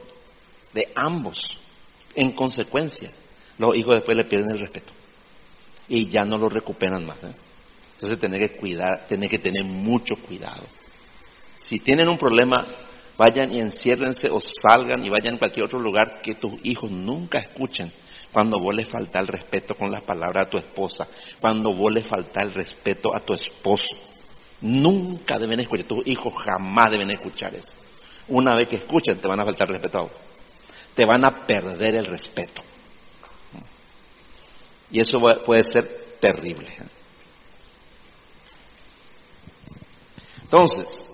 de 0.71 0.91
ambos. 0.95 1.57
En 2.13 2.33
consecuencia, 2.33 3.11
los 3.57 3.75
hijos 3.75 3.93
después 3.95 4.15
le 4.15 4.25
pierden 4.25 4.51
el 4.51 4.59
respeto 4.59 4.93
y 5.87 6.07
ya 6.07 6.23
no 6.23 6.37
lo 6.37 6.49
recuperan 6.49 7.03
más. 7.03 7.17
¿eh? 7.23 7.33
Entonces 7.95 8.19
tiene 8.19 8.37
que 8.37 8.57
cuidar, 8.57 9.07
tiene 9.07 9.27
que 9.27 9.39
tener 9.39 9.63
mucho 9.63 10.17
cuidado. 10.17 10.67
Si 11.57 11.79
tienen 11.79 12.07
un 12.09 12.19
problema, 12.19 12.63
vayan 13.17 13.51
y 13.51 13.59
enciérrense 13.59 14.29
o 14.31 14.39
salgan 14.39 15.05
y 15.05 15.09
vayan 15.09 15.35
a 15.35 15.39
cualquier 15.39 15.65
otro 15.65 15.79
lugar 15.79 16.21
que 16.21 16.35
tus 16.35 16.53
hijos 16.63 16.91
nunca 16.91 17.39
escuchen 17.39 17.91
cuando 18.31 18.59
vos 18.59 18.75
le 18.75 18.85
falta 18.85 19.19
el 19.19 19.27
respeto 19.27 19.75
con 19.75 19.91
las 19.91 20.01
palabras 20.01 20.47
a 20.47 20.49
tu 20.49 20.57
esposa, 20.57 21.07
cuando 21.39 21.71
vos 21.73 21.93
le 21.93 22.03
falta 22.03 22.41
el 22.41 22.51
respeto 22.51 23.15
a 23.15 23.19
tu 23.19 23.33
esposo. 23.33 23.95
Nunca 24.61 25.37
deben 25.37 25.59
escuchar, 25.59 25.85
tus 25.85 26.07
hijos 26.07 26.33
jamás 26.43 26.89
deben 26.89 27.11
escuchar 27.11 27.53
eso. 27.53 27.73
Una 28.29 28.55
vez 28.55 28.69
que 28.69 28.77
escuchen, 28.77 29.19
te 29.19 29.27
van 29.27 29.39
a 29.39 29.45
faltar 29.45 29.69
respeto. 29.69 30.09
Te 30.95 31.05
van 31.05 31.25
a 31.25 31.45
perder 31.45 31.95
el 31.95 32.05
respeto. 32.05 32.63
Y 34.89 34.99
eso 34.99 35.19
puede 35.45 35.63
ser 35.63 36.17
terrible. 36.19 36.67
Entonces, 40.43 41.07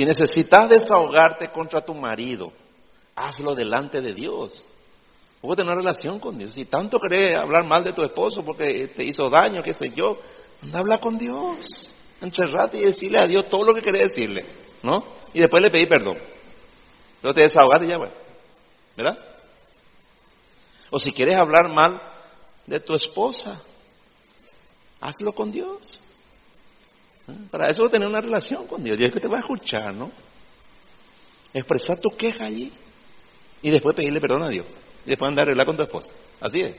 Si 0.00 0.06
necesitas 0.06 0.66
desahogarte 0.66 1.48
contra 1.48 1.82
tu 1.82 1.92
marido, 1.92 2.50
hazlo 3.14 3.54
delante 3.54 4.00
de 4.00 4.14
Dios. 4.14 4.66
Vos 5.42 5.54
tener 5.54 5.70
una 5.70 5.78
relación 5.78 6.18
con 6.18 6.38
Dios. 6.38 6.54
Si 6.54 6.64
tanto 6.64 6.98
querés 6.98 7.36
hablar 7.36 7.66
mal 7.66 7.84
de 7.84 7.92
tu 7.92 8.02
esposo 8.02 8.42
porque 8.42 8.88
te 8.96 9.04
hizo 9.04 9.28
daño, 9.28 9.62
qué 9.62 9.74
sé 9.74 9.90
yo, 9.94 10.16
anda 10.62 10.78
a 10.78 10.80
hablar 10.80 11.00
con 11.00 11.18
Dios. 11.18 11.92
Encerrate 12.18 12.78
y 12.78 12.86
decirle 12.86 13.18
a 13.18 13.26
Dios 13.26 13.50
todo 13.50 13.62
lo 13.62 13.74
que 13.74 13.82
querés 13.82 14.14
decirle, 14.14 14.46
¿no? 14.82 15.04
Y 15.34 15.40
después 15.40 15.62
le 15.62 15.70
pedí 15.70 15.84
perdón. 15.84 16.16
Luego 17.20 17.34
te 17.34 17.42
desahogaste 17.42 17.84
y 17.84 17.88
ya, 17.90 17.98
bueno. 17.98 18.14
¿Verdad? 18.96 19.18
O 20.90 20.98
si 20.98 21.12
quieres 21.12 21.36
hablar 21.36 21.68
mal 21.68 22.00
de 22.64 22.80
tu 22.80 22.94
esposa, 22.94 23.62
hazlo 24.98 25.32
con 25.32 25.52
Dios. 25.52 26.02
Para 27.50 27.70
eso 27.70 27.88
tener 27.88 28.08
una 28.08 28.20
relación 28.20 28.66
con 28.66 28.82
Dios. 28.82 28.96
Dios 28.96 29.08
es 29.08 29.14
que 29.14 29.20
te 29.20 29.28
va 29.28 29.36
a 29.36 29.40
escuchar, 29.40 29.94
¿no? 29.94 30.10
Expresar 31.52 31.98
tu 32.00 32.10
queja 32.10 32.44
allí 32.44 32.72
y 33.62 33.70
después 33.70 33.94
pedirle 33.94 34.20
perdón 34.20 34.42
a 34.42 34.48
Dios. 34.48 34.66
Y 35.04 35.10
después 35.10 35.28
andar 35.28 35.42
a 35.42 35.46
arreglar 35.46 35.66
con 35.66 35.76
tu 35.76 35.82
esposa. 35.82 36.12
Así 36.40 36.60
es. 36.60 36.76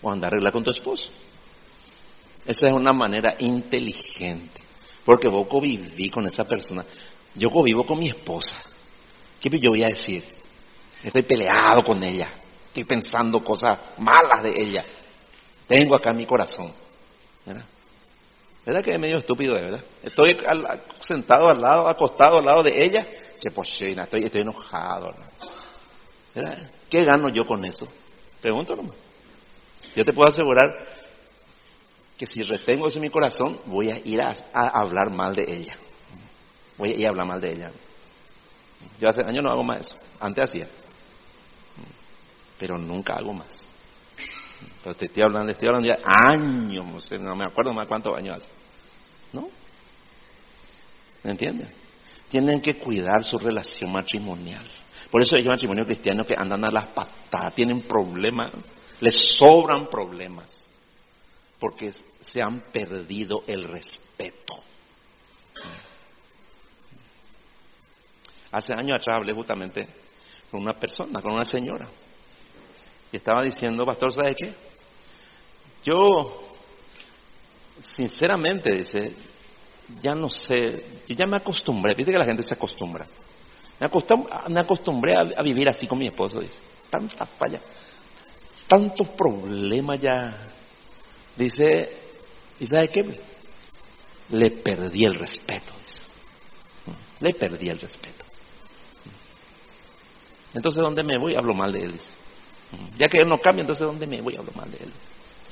O 0.00 0.10
andar 0.10 0.28
a 0.28 0.30
arreglar 0.32 0.52
con 0.52 0.64
tu 0.64 0.70
esposo. 0.70 1.10
Esa 2.46 2.66
es 2.66 2.72
una 2.72 2.92
manera 2.92 3.36
inteligente. 3.38 4.60
Porque 5.04 5.28
vos 5.28 5.46
conviví 5.48 6.10
con 6.10 6.26
esa 6.26 6.44
persona. 6.44 6.84
Yo 7.34 7.50
convivo 7.50 7.84
con 7.84 7.98
mi 7.98 8.08
esposa. 8.08 8.54
¿Qué 9.40 9.48
yo 9.60 9.70
voy 9.70 9.84
a 9.84 9.88
decir? 9.88 10.24
Estoy 11.02 11.22
peleado 11.22 11.82
con 11.82 12.02
ella. 12.02 12.30
Estoy 12.68 12.84
pensando 12.84 13.40
cosas 13.40 13.78
malas 13.98 14.42
de 14.42 14.60
ella. 14.60 14.84
Tengo 15.66 15.96
acá 15.96 16.12
mi 16.12 16.26
corazón. 16.26 16.72
¿Verdad? 17.44 17.64
¿Verdad 18.64 18.84
que 18.84 18.92
es 18.92 18.98
medio 18.98 19.18
estúpido, 19.18 19.54
verdad? 19.54 19.82
Estoy 20.02 20.38
sentado 21.00 21.48
al 21.48 21.60
lado, 21.60 21.88
acostado 21.88 22.38
al 22.38 22.44
lado 22.44 22.62
de 22.62 22.82
ella. 22.82 23.06
Se 23.34 23.50
pochina, 23.50 24.02
estoy, 24.02 24.24
estoy 24.24 24.42
enojado. 24.42 25.10
¿verdad? 26.34 26.70
¿Qué 26.88 27.02
gano 27.02 27.28
yo 27.28 27.44
con 27.44 27.64
eso? 27.64 27.88
Pregunto 28.40 28.76
nomás. 28.76 28.96
Yo 29.94 30.04
te 30.04 30.12
puedo 30.12 30.28
asegurar 30.28 30.66
que 32.16 32.26
si 32.26 32.42
retengo 32.42 32.86
eso 32.86 32.98
en 32.98 33.02
mi 33.02 33.10
corazón, 33.10 33.58
voy 33.66 33.90
a 33.90 33.98
ir 33.98 34.20
a, 34.20 34.32
hablar 34.52 35.10
mal 35.10 35.34
de 35.34 35.42
ella. 35.42 35.76
Voy 36.78 36.92
a 36.92 36.96
ir 36.96 37.06
a 37.06 37.08
hablar 37.10 37.26
mal 37.26 37.40
de 37.40 37.52
ella. 37.52 37.72
Yo 39.00 39.08
hace 39.08 39.22
años 39.24 39.42
no 39.42 39.50
hago 39.50 39.64
más 39.64 39.80
eso. 39.80 39.96
Antes 40.20 40.44
hacía. 40.44 40.68
Pero 42.58 42.78
nunca 42.78 43.14
hago 43.14 43.32
más. 43.32 43.66
Pero 44.82 44.96
te 44.96 45.06
estoy 45.06 45.22
hablando, 45.22 45.52
estoy 45.52 45.68
hablando 45.68 45.88
ya 45.88 45.98
años, 46.04 47.12
no 47.12 47.36
me 47.36 47.44
acuerdo 47.44 47.72
más 47.72 47.86
cuántos 47.86 48.16
años 48.16 48.36
hace. 48.36 48.50
¿No? 49.32 49.48
¿Me 51.22 51.30
entienden? 51.30 51.68
Tienen 52.28 52.60
que 52.60 52.78
cuidar 52.78 53.22
su 53.22 53.38
relación 53.38 53.92
matrimonial. 53.92 54.66
Por 55.10 55.22
eso 55.22 55.36
hay 55.36 55.44
matrimonios 55.44 55.86
cristianos 55.86 56.26
que 56.26 56.34
andan 56.36 56.64
a 56.64 56.70
las 56.70 56.88
patadas, 56.88 57.54
tienen 57.54 57.82
problemas, 57.82 58.50
les 59.00 59.14
sobran 59.38 59.86
problemas, 59.86 60.66
porque 61.58 61.92
se 62.18 62.42
han 62.42 62.60
perdido 62.72 63.44
el 63.46 63.64
respeto. 63.64 64.54
Hace 68.50 68.72
años 68.74 68.98
atrás 69.00 69.18
hablé 69.18 69.32
justamente 69.32 69.86
con 70.50 70.62
una 70.62 70.72
persona, 70.72 71.20
con 71.20 71.32
una 71.32 71.44
señora, 71.44 71.88
y 73.12 73.16
estaba 73.16 73.42
diciendo, 73.42 73.84
pastor, 73.84 74.12
¿sabe 74.12 74.34
qué? 74.34 74.71
Yo, 75.84 76.54
sinceramente, 77.82 78.70
dice, 78.76 79.14
ya 80.00 80.14
no 80.14 80.28
sé, 80.28 81.02
yo 81.08 81.14
ya 81.14 81.26
me 81.26 81.36
acostumbré, 81.36 81.94
viste 81.94 82.12
que 82.12 82.18
la 82.18 82.24
gente 82.24 82.42
se 82.42 82.54
acostumbra. 82.54 83.06
Me 83.80 83.86
acostumbré, 83.86 84.32
me 84.48 84.60
acostumbré 84.60 85.14
a, 85.36 85.42
vivir 85.42 85.68
así 85.68 85.86
con 85.86 85.98
mi 85.98 86.06
esposo, 86.06 86.40
dice. 86.40 86.58
Tanta 86.88 87.26
falla, 87.26 87.60
tantos 88.68 89.08
problemas 89.10 89.98
ya. 89.98 90.48
Dice, 91.36 92.00
¿y 92.60 92.66
sabe 92.66 92.88
qué? 92.88 93.20
Le 94.30 94.50
perdí 94.50 95.04
el 95.04 95.14
respeto, 95.14 95.72
dice. 95.84 96.02
Le 97.20 97.32
perdí 97.34 97.68
el 97.68 97.80
respeto. 97.80 98.24
Entonces, 100.54 100.82
¿dónde 100.82 101.02
me 101.02 101.18
voy? 101.18 101.34
Hablo 101.34 101.54
mal 101.54 101.72
de 101.72 101.80
él, 101.80 101.92
dice. 101.92 102.10
Ya 102.96 103.08
que 103.08 103.18
él 103.18 103.28
no 103.28 103.38
cambia, 103.38 103.62
entonces 103.62 103.86
¿dónde 103.86 104.06
me 104.06 104.20
voy? 104.20 104.34
Hablo 104.36 104.52
mal 104.54 104.70
de 104.70 104.78
él. 104.78 104.92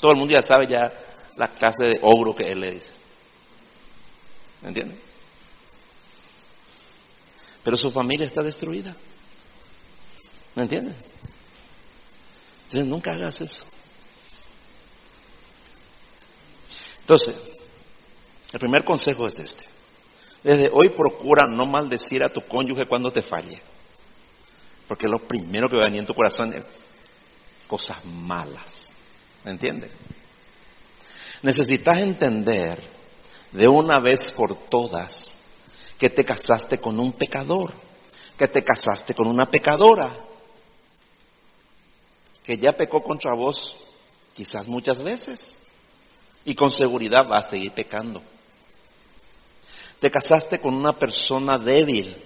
Todo 0.01 0.13
el 0.13 0.19
mundo 0.19 0.35
ya 0.35 0.43
sabe 0.43 0.67
ya 0.67 0.91
la 1.37 1.49
clase 1.49 1.87
de 1.87 2.01
ogro 2.03 2.35
que 2.35 2.51
él 2.51 2.61
le 2.61 2.73
dice. 2.73 2.93
¿Me 4.63 4.69
entiende? 4.69 4.99
Pero 7.63 7.77
su 7.77 7.91
familia 7.91 8.27
está 8.27 8.43
destruida. 8.43 8.97
¿Me 10.55 10.63
entiende? 10.63 10.95
Entonces 12.65 12.87
nunca 12.87 13.13
hagas 13.13 13.41
eso. 13.41 13.65
Entonces, 17.01 17.35
el 18.53 18.61
primer 18.61 18.85
consejo 18.85 19.27
es 19.27 19.39
este. 19.39 19.65
Desde 20.43 20.71
hoy 20.73 20.91
procura 20.91 21.45
no 21.47 21.67
maldecir 21.67 22.23
a 22.23 22.33
tu 22.33 22.41
cónyuge 22.43 22.87
cuando 22.87 23.11
te 23.11 23.23
falle. 23.23 23.61
Porque 24.89 25.07
lo 25.07 25.19
primero 25.19 25.69
que 25.69 25.77
va 25.77 25.83
a 25.83 25.87
venir 25.87 26.01
en 26.01 26.07
tu 26.07 26.15
corazón 26.15 26.55
es 26.55 26.65
cosas 27.67 28.05
malas. 28.05 28.80
¿Me 29.45 29.53
entiendes? 29.53 29.91
Necesitas 31.43 31.99
entender 32.01 32.83
de 33.53 33.67
una 33.67 34.01
vez 34.01 34.31
por 34.33 34.57
todas 34.69 35.35
que 35.99 36.11
te 36.11 36.25
casaste 36.25 36.79
con 36.79 36.99
un 37.01 37.13
pecador, 37.13 37.73
que 38.37 38.49
te 38.49 38.63
casaste 38.63 39.15
con 39.15 39.27
una 39.27 39.47
pecadora, 39.47 40.17
que 42.43 42.57
ya 42.57 42.73
pecó 42.73 43.03
contra 43.03 43.35
vos 43.35 43.75
quizás 44.35 44.67
muchas 44.67 45.03
veces 45.03 45.59
y 46.45 46.55
con 46.55 46.71
seguridad 46.71 47.29
va 47.31 47.39
a 47.39 47.51
seguir 47.51 47.73
pecando. 47.73 48.23
Te 49.99 50.11
casaste 50.11 50.59
con 50.59 50.75
una 50.75 50.95
persona 50.95 51.59
débil 51.59 52.17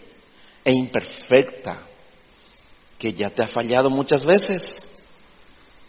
e 0.64 0.72
imperfecta 0.72 1.82
que 2.98 3.12
ya 3.12 3.30
te 3.30 3.42
ha 3.42 3.48
fallado 3.48 3.90
muchas 3.90 4.24
veces 4.24 4.93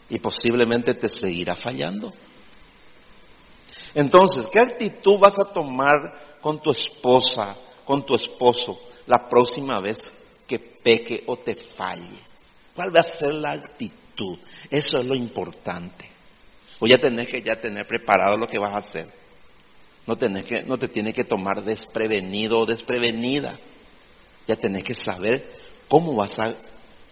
y 0.09 0.19
posiblemente 0.19 0.93
te 0.93 1.09
seguirá 1.09 1.55
fallando. 1.55 2.13
Entonces, 3.93 4.47
¿qué 4.51 4.59
actitud 4.59 5.17
vas 5.19 5.39
a 5.39 5.51
tomar 5.53 6.37
con 6.41 6.61
tu 6.61 6.71
esposa, 6.71 7.55
con 7.85 8.05
tu 8.05 8.15
esposo, 8.15 8.79
la 9.07 9.27
próxima 9.29 9.79
vez 9.79 9.97
que 10.45 10.59
peque 10.59 11.23
o 11.27 11.37
te 11.37 11.55
falle? 11.55 12.19
¿Cuál 12.75 12.93
va 12.93 12.99
a 12.99 13.03
ser 13.03 13.33
la 13.33 13.51
actitud? 13.51 14.37
Eso 14.69 14.99
es 14.99 15.07
lo 15.07 15.15
importante. 15.15 16.09
O 16.79 16.87
ya 16.87 16.97
tenés 16.97 17.29
que 17.29 17.41
ya 17.41 17.55
tener 17.55 17.87
preparado 17.87 18.35
lo 18.35 18.47
que 18.47 18.59
vas 18.59 18.73
a 18.73 18.79
hacer. 18.79 19.07
No, 20.05 20.15
tenés 20.15 20.45
que, 20.45 20.63
no 20.63 20.77
te 20.77 20.89
tienes 20.89 21.15
que 21.15 21.23
tomar 21.23 21.63
desprevenido 21.63 22.59
o 22.59 22.65
desprevenida. 22.65 23.57
Ya 24.45 24.55
tenés 24.55 24.83
que 24.83 24.93
saber 24.93 25.57
cómo 25.87 26.13
vas 26.15 26.37
a, 26.37 26.53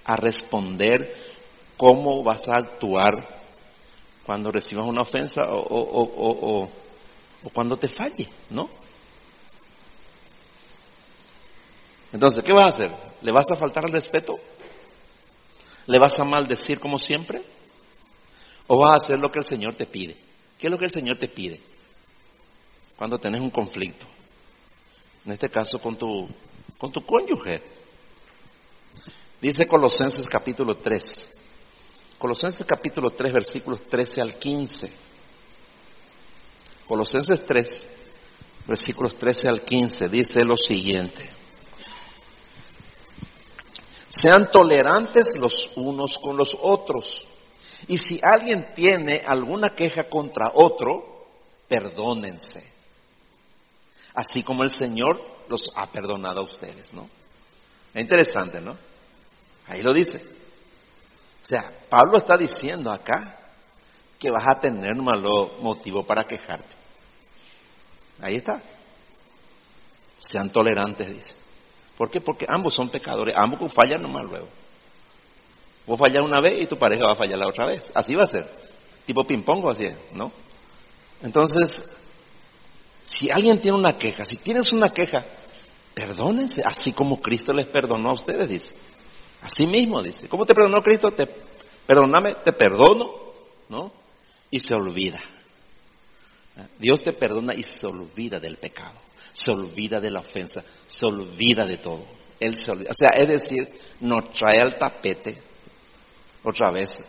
a 0.03 0.15
responder 0.17 1.32
cómo 1.77 2.23
vas 2.23 2.47
a 2.47 2.57
actuar 2.57 3.41
cuando 4.25 4.51
recibas 4.51 4.85
una 4.85 5.01
ofensa 5.01 5.41
o, 5.49 6.69
cuando 7.53 7.77
te 7.77 7.89
falle, 7.89 8.29
¿no? 8.49 8.69
Entonces, 12.11 12.43
¿qué 12.43 12.53
vas 12.53 12.65
a 12.65 12.69
hacer? 12.69 12.91
¿Le 13.21 13.31
vas 13.31 13.45
a 13.51 13.55
faltar 13.55 13.85
al 13.85 13.91
respeto? 13.91 14.35
¿Le 15.87 15.99
vas 15.99 16.17
a 16.19 16.23
maldecir 16.23 16.79
como 16.79 16.97
siempre? 16.97 17.43
¿O 18.67 18.79
vas 18.79 18.91
a 18.91 19.05
hacer 19.05 19.19
lo 19.19 19.29
que 19.29 19.39
el 19.39 19.45
Señor 19.45 19.75
te 19.75 19.85
pide? 19.85 20.15
¿Qué 20.57 20.67
es 20.67 20.71
lo 20.71 20.77
que 20.77 20.85
el 20.85 20.91
Señor 20.91 21.17
te 21.17 21.27
pide? 21.27 21.59
Cuando 22.95 23.17
tenés 23.17 23.41
un 23.41 23.49
conflicto. 23.49 24.05
En 25.25 25.33
este 25.33 25.49
caso 25.49 25.79
con 25.79 25.97
tu, 25.97 26.27
con 26.77 26.91
tu 26.91 27.03
cónyuge. 27.05 27.61
Dice 29.41 29.65
Colosenses 29.65 30.25
capítulo 30.27 30.75
3, 30.75 31.27
Colosenses 32.23 32.65
capítulo 32.65 33.09
3, 33.09 33.33
versículos 33.33 33.81
13 33.81 34.21
al 34.21 34.39
15. 34.39 34.93
Colosenses 36.87 37.45
3, 37.45 37.85
versículos 38.65 39.15
13 39.17 39.49
al 39.49 39.61
15, 39.61 40.07
dice 40.07 40.45
lo 40.45 40.55
siguiente. 40.55 41.29
Sean 44.07 44.49
tolerantes 44.49 45.35
los 45.37 45.71
unos 45.75 46.17
con 46.17 46.37
los 46.37 46.55
otros. 46.61 47.27
Y 47.89 47.97
si 47.97 48.21
alguien 48.23 48.73
tiene 48.73 49.21
alguna 49.25 49.75
queja 49.75 50.05
contra 50.05 50.53
otro, 50.53 51.25
perdónense. 51.67 52.63
Así 54.13 54.43
como 54.43 54.63
el 54.63 54.69
Señor 54.69 55.21
los 55.49 55.73
ha 55.75 55.87
perdonado 55.87 56.39
a 56.39 56.45
ustedes, 56.45 56.93
¿no? 56.93 57.09
Es 57.93 58.01
interesante, 58.01 58.61
¿no? 58.61 58.77
Ahí 59.67 59.81
lo 59.81 59.93
dice. 59.93 60.42
O 61.43 61.45
sea, 61.45 61.71
Pablo 61.89 62.17
está 62.17 62.37
diciendo 62.37 62.91
acá 62.91 63.37
que 64.17 64.31
vas 64.31 64.47
a 64.47 64.59
tener 64.61 64.95
malo 64.95 65.57
motivo 65.59 66.05
para 66.05 66.23
quejarte. 66.23 66.73
Ahí 68.21 68.35
está. 68.35 68.61
Sean 70.19 70.49
tolerantes, 70.49 71.09
dice. 71.09 71.35
¿Por 71.97 72.09
qué? 72.09 72.21
Porque 72.21 72.45
ambos 72.47 72.73
son 72.73 72.89
pecadores, 72.89 73.35
ambos 73.37 73.73
fallan 73.73 74.01
nomás 74.01 74.23
luego. 74.23 74.47
Vos 75.85 75.99
fallas 75.99 76.23
una 76.23 76.39
vez 76.39 76.61
y 76.61 76.65
tu 76.65 76.77
pareja 76.77 77.05
va 77.05 77.11
a 77.11 77.15
fallar 77.15 77.37
la 77.37 77.49
otra 77.49 77.67
vez. 77.67 77.91
Así 77.93 78.15
va 78.15 78.23
a 78.23 78.27
ser. 78.27 78.49
Tipo 79.05 79.25
ping-pong 79.25 79.67
así, 79.69 79.89
¿no? 80.13 80.31
Entonces, 81.21 81.83
si 83.03 83.29
alguien 83.29 83.59
tiene 83.59 83.77
una 83.77 83.97
queja, 83.97 84.23
si 84.23 84.37
tienes 84.37 84.71
una 84.71 84.89
queja, 84.93 85.25
perdónense, 85.93 86.61
así 86.63 86.93
como 86.93 87.21
Cristo 87.21 87.51
les 87.51 87.65
perdonó 87.65 88.11
a 88.11 88.13
ustedes, 88.13 88.47
dice. 88.47 88.73
Así 89.43 89.67
mismo, 89.67 90.01
dice. 90.01 90.27
¿Cómo 90.27 90.45
te 90.45 90.55
perdonó 90.55 90.81
Cristo? 90.81 91.11
Te, 91.11 91.27
perdóname, 91.85 92.35
te 92.43 92.53
perdono, 92.53 93.11
¿no? 93.69 93.91
Y 94.49 94.59
se 94.59 94.73
olvida. 94.73 95.19
Dios 96.77 97.01
te 97.01 97.13
perdona 97.13 97.53
y 97.53 97.63
se 97.63 97.87
olvida 97.87 98.39
del 98.39 98.57
pecado, 98.57 98.99
se 99.31 99.51
olvida 99.51 99.99
de 99.99 100.11
la 100.11 100.19
ofensa, 100.19 100.63
se 100.85 101.05
olvida 101.05 101.65
de 101.65 101.77
todo. 101.77 102.05
Él 102.39 102.57
se 102.57 102.71
olvida. 102.71 102.91
O 102.91 102.93
sea, 102.93 103.09
es 103.09 103.27
decir, 103.27 103.67
nos 104.01 104.31
trae 104.33 104.61
al 104.61 104.77
tapete 104.77 105.37
otra 106.43 106.71
vez, 106.71 107.03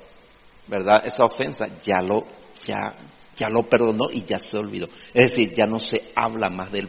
¿verdad? 0.67 1.05
Esa 1.05 1.25
ofensa 1.25 1.69
ya 1.85 2.01
lo, 2.01 2.27
ya, 2.67 2.95
ya 3.37 3.49
lo 3.51 3.65
perdonó 3.69 4.11
y 4.11 4.25
ya 4.25 4.39
se 4.39 4.57
olvidó. 4.57 4.89
Es 5.13 5.33
decir, 5.33 5.55
ya 5.55 5.67
no 5.67 5.79
se 5.79 6.11
habla 6.15 6.49
más 6.49 6.73
de 6.73 6.89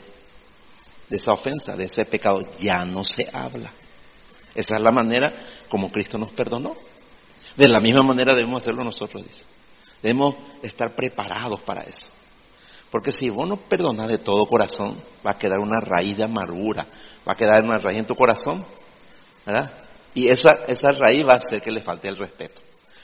esa 1.10 1.34
ofensa, 1.34 1.76
de 1.76 1.86
ese 1.86 2.06
pecado, 2.06 2.42
ya 2.60 2.86
no 2.86 3.04
se 3.04 3.28
habla. 3.32 3.74
Esa 4.56 4.78
es 4.78 4.82
la 4.82 4.92
manera 4.92 5.34
como 5.70 5.92
Cristo 5.92 6.18
nos 6.18 6.32
perdonó. 6.32 6.76
De 7.56 7.68
la 7.68 7.80
misma 7.80 8.04
manera 8.04 8.36
debemos 8.36 8.64
hacerlo 8.64 8.84
nosotros, 8.84 9.24
dice. 9.24 9.44
Debemos 10.02 10.36
estar 10.64 10.96
preparados 10.96 11.62
para 11.62 11.84
eso. 11.84 12.08
Porque 12.90 13.12
si 13.12 13.30
vos 13.30 13.48
no 13.48 13.58
perdonas 13.58 14.08
de 14.08 14.20
todo 14.20 14.48
corazón, 14.48 14.98
va 15.26 15.32
a 15.32 15.38
quedar 15.38 15.60
una 15.60 15.80
raíz 15.80 16.18
de 16.18 16.24
amargura, 16.24 16.86
va 17.28 17.34
a 17.34 17.36
quedar 17.36 17.62
una 17.64 17.78
raíz 17.78 18.00
en 18.00 18.06
tu 18.06 18.16
corazón, 18.16 18.66
¿verdad? 19.46 19.72
Y 20.14 20.30
esa, 20.30 20.66
esa 20.68 20.92
raíz 20.92 21.26
va 21.28 21.34
a 21.34 21.38
hacer 21.38 21.62
que 21.62 21.72
le 21.72 21.82
falte 21.82 22.08
el 22.08 22.16
respeto. 22.16 22.62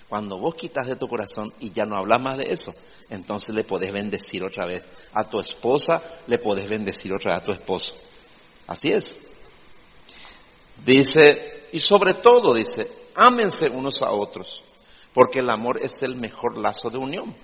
Cuando 0.08 0.38
vos 0.38 0.56
quitas 0.56 0.88
de 0.88 0.96
tu 0.96 1.08
corazón 1.08 1.54
y 1.60 1.72
ya 1.72 1.86
no 1.86 1.98
hablas 1.98 2.22
más 2.22 2.38
de 2.38 2.52
eso, 2.52 2.74
entonces 3.10 3.56
le 3.56 3.64
podés 3.64 3.92
bendecir 3.92 4.44
otra 4.44 4.66
vez 4.66 4.84
a 5.14 5.24
tu 5.24 5.40
esposa, 5.40 6.02
le 6.28 6.38
podés 6.38 6.70
bendecir 6.70 7.14
otra 7.14 7.36
vez 7.36 7.44
a 7.44 7.46
tu 7.46 7.52
esposo. 7.52 7.94
Así 8.68 8.90
es. 8.90 9.18
Dice, 10.86 11.68
y 11.72 11.80
sobre 11.80 12.16
todo 12.16 12.54
dice, 12.54 12.88
ámense 13.16 13.70
unos 13.70 14.02
a 14.02 14.12
otros, 14.12 14.64
porque 15.14 15.40
el 15.40 15.50
amor 15.50 15.80
es 15.82 15.94
el 16.02 16.16
mejor 16.16 16.58
lazo 16.58 16.90
de 16.90 16.98
unión. 16.98 17.36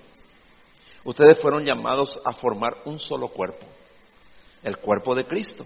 Ustedes 1.04 1.38
fueron 1.40 1.64
llamados 1.64 2.20
a 2.24 2.32
formar 2.32 2.78
un 2.84 2.98
solo 2.98 3.28
cuerpo, 3.28 3.66
el 4.62 4.78
cuerpo 4.78 5.14
de 5.14 5.26
Cristo. 5.26 5.64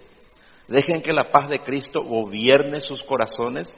Dejen 0.68 1.02
que 1.02 1.12
la 1.12 1.30
paz 1.30 1.48
de 1.48 1.61
Cristo 1.61 2.02
gobierne 2.02 2.80
sus 2.80 3.02
corazones 3.02 3.76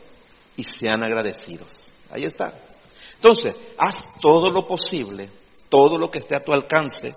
y 0.57 0.65
sean 0.65 1.05
agradecidos. 1.05 1.93
Ahí 2.11 2.25
está. 2.25 2.53
Entonces, 3.15 3.55
haz 3.79 4.05
todo 4.21 4.51
lo 4.51 4.67
posible, 4.67 5.31
todo 5.69 5.99
lo 5.99 6.11
que 6.11 6.19
esté 6.19 6.37
a 6.37 6.45
tu 6.45 6.53
alcance, 6.53 7.15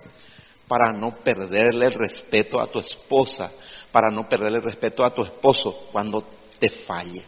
para 0.66 0.92
no 0.92 1.16
perderle 1.16 1.86
el 1.86 1.94
respeto 1.94 2.60
a 2.60 2.66
tu 2.66 2.78
esposa, 2.78 3.50
para 3.90 4.14
no 4.14 4.28
perderle 4.28 4.58
el 4.58 4.64
respeto 4.64 5.04
a 5.04 5.12
tu 5.12 5.22
esposo 5.22 5.88
cuando 5.90 6.24
te 6.58 6.68
falle. 6.68 7.24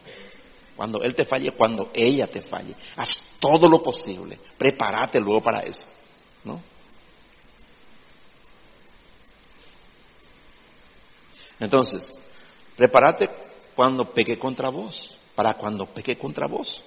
Cuando 0.76 1.02
él 1.02 1.14
te 1.14 1.24
falle, 1.24 1.52
cuando 1.52 1.90
ella 1.92 2.26
te 2.26 2.42
falle. 2.42 2.74
Haz 2.96 3.36
todo 3.38 3.68
lo 3.68 3.82
posible. 3.82 4.38
Prepárate 4.56 5.20
luego 5.20 5.42
para 5.42 5.60
eso. 5.60 5.86
¿no? 6.44 6.60
Entonces, 11.58 12.12
prepárate 12.76 13.28
cuando 13.74 14.10
peque 14.12 14.38
contra 14.38 14.70
vos, 14.70 15.14
para 15.34 15.54
cuando 15.54 15.86
peque 15.86 16.16
contra 16.16 16.46
vos. 16.46 16.82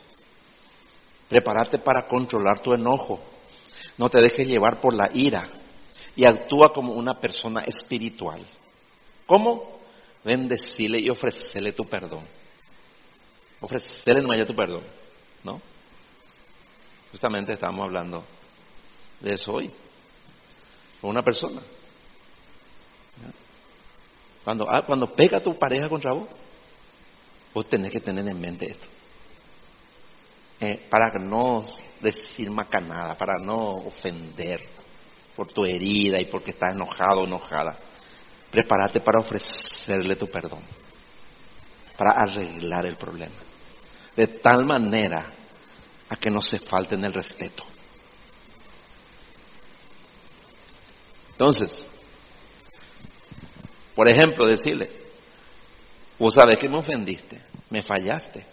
Prepárate 1.29 1.77
para 1.77 2.07
controlar 2.07 2.59
tu 2.59 2.73
enojo. 2.73 3.19
No 3.97 4.09
te 4.09 4.21
dejes 4.21 4.47
llevar 4.47 4.81
por 4.81 4.95
la 4.95 5.09
ira 5.13 5.49
y 6.15 6.25
actúa 6.25 6.73
como 6.73 6.93
una 6.93 7.19
persona 7.19 7.61
espiritual. 7.61 8.43
¿Cómo? 9.25 9.72
Bendecirle 10.23 10.99
y 11.01 11.09
ofrecerle 11.09 11.73
tu 11.73 11.83
perdón. 11.83 12.25
Ofrecerle 13.59 14.21
nomás 14.21 14.45
tu 14.47 14.55
perdón, 14.55 14.83
¿no? 15.43 15.61
Justamente 17.11 17.53
estamos 17.53 17.85
hablando 17.85 18.23
de 19.19 19.35
eso 19.35 19.53
hoy. 19.53 19.71
Con 20.99 21.11
una 21.11 21.21
persona. 21.21 21.61
Cuando, 24.43 24.69
ah, 24.69 24.81
cuando 24.85 25.13
pega 25.13 25.41
tu 25.41 25.57
pareja 25.57 25.87
contra 25.87 26.13
vos, 26.13 26.27
vos 27.53 27.67
tenés 27.67 27.91
que 27.91 27.99
tener 27.99 28.27
en 28.27 28.39
mente 28.39 28.71
esto. 28.71 28.87
Eh, 30.59 30.87
para 30.89 31.19
no 31.19 31.65
decir 32.01 32.49
macanada, 32.49 33.17
para 33.17 33.37
no 33.37 33.57
ofender 33.85 34.61
por 35.35 35.51
tu 35.51 35.65
herida 35.65 36.21
y 36.21 36.25
porque 36.25 36.51
estás 36.51 36.73
enojado 36.73 37.21
o 37.21 37.25
enojada. 37.25 37.77
Prepárate 38.53 39.01
para 39.01 39.19
ofrecerle 39.19 40.15
tu 40.15 40.27
perdón, 40.27 40.61
para 41.97 42.11
arreglar 42.11 42.85
el 42.85 42.97
problema. 42.97 43.33
De 44.15 44.27
tal 44.27 44.63
manera 44.63 45.25
a 46.07 46.15
que 46.15 46.29
no 46.29 46.39
se 46.39 46.59
falten 46.59 47.03
el 47.03 47.13
respeto. 47.13 47.63
Entonces, 51.31 51.89
por 53.95 54.07
ejemplo, 54.07 54.45
decirle, 54.45 54.91
vos 56.19 56.35
sabes 56.35 56.59
que 56.59 56.69
me 56.69 56.77
ofendiste, 56.77 57.41
me 57.71 57.81
fallaste, 57.81 58.45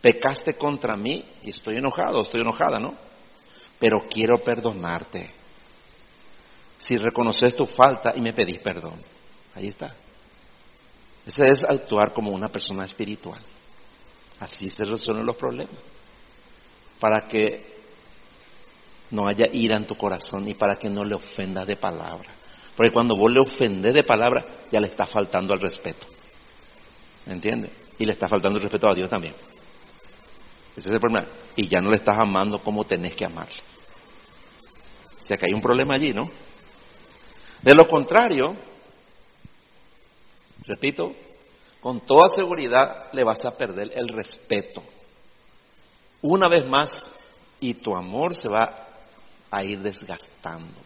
pecaste 0.00 0.54
contra 0.54 0.96
mí 0.96 1.24
y 1.44 1.50
estoy 1.50 1.76
enojado, 1.76 2.22
estoy 2.22 2.40
enojada, 2.40 2.80
¿no? 2.80 2.96
Pero 3.78 4.00
quiero 4.10 4.38
perdonarte. 4.38 5.41
Si 6.82 6.96
reconoces 6.96 7.54
tu 7.54 7.64
falta 7.64 8.12
y 8.16 8.20
me 8.20 8.32
pedís 8.32 8.58
perdón, 8.58 9.00
ahí 9.54 9.68
está. 9.68 9.94
Ese 11.24 11.44
es 11.44 11.62
actuar 11.62 12.12
como 12.12 12.32
una 12.32 12.48
persona 12.48 12.84
espiritual. 12.84 13.40
Así 14.40 14.68
se 14.68 14.84
resuelven 14.84 15.24
los 15.24 15.36
problemas. 15.36 15.76
Para 16.98 17.28
que 17.28 17.64
no 19.12 19.28
haya 19.28 19.46
ira 19.52 19.76
en 19.76 19.86
tu 19.86 19.94
corazón 19.94 20.48
y 20.48 20.54
para 20.54 20.74
que 20.74 20.90
no 20.90 21.04
le 21.04 21.14
ofendas 21.14 21.68
de 21.68 21.76
palabra. 21.76 22.30
Porque 22.76 22.92
cuando 22.92 23.14
vos 23.14 23.32
le 23.32 23.40
ofendes 23.40 23.94
de 23.94 24.02
palabra, 24.02 24.44
ya 24.72 24.80
le 24.80 24.88
está 24.88 25.06
faltando 25.06 25.54
el 25.54 25.60
respeto. 25.60 26.04
¿Me 27.26 27.34
entiendes? 27.34 27.70
Y 27.96 28.06
le 28.06 28.14
está 28.14 28.26
faltando 28.26 28.58
el 28.58 28.62
respeto 28.64 28.88
a 28.88 28.94
Dios 28.94 29.08
también. 29.08 29.34
Ese 30.76 30.88
es 30.88 30.94
el 30.94 31.00
problema. 31.00 31.28
Y 31.54 31.68
ya 31.68 31.80
no 31.80 31.90
le 31.90 31.96
estás 31.98 32.18
amando 32.18 32.58
como 32.58 32.84
tenés 32.84 33.14
que 33.14 33.24
amarle. 33.24 33.62
O 35.22 35.24
sea 35.24 35.36
que 35.36 35.46
hay 35.48 35.54
un 35.54 35.60
problema 35.60 35.94
allí, 35.94 36.12
¿no? 36.12 36.28
De 37.62 37.74
lo 37.74 37.86
contrario, 37.86 38.56
repito, 40.66 41.12
con 41.80 42.00
toda 42.00 42.28
seguridad 42.28 43.12
le 43.12 43.24
vas 43.24 43.44
a 43.44 43.56
perder 43.56 43.92
el 43.94 44.08
respeto. 44.08 44.82
Una 46.22 46.48
vez 46.48 46.66
más, 46.66 47.10
y 47.60 47.74
tu 47.74 47.94
amor 47.94 48.34
se 48.34 48.48
va 48.48 48.88
a 49.50 49.64
ir 49.64 49.80
desgastando. 49.80 50.80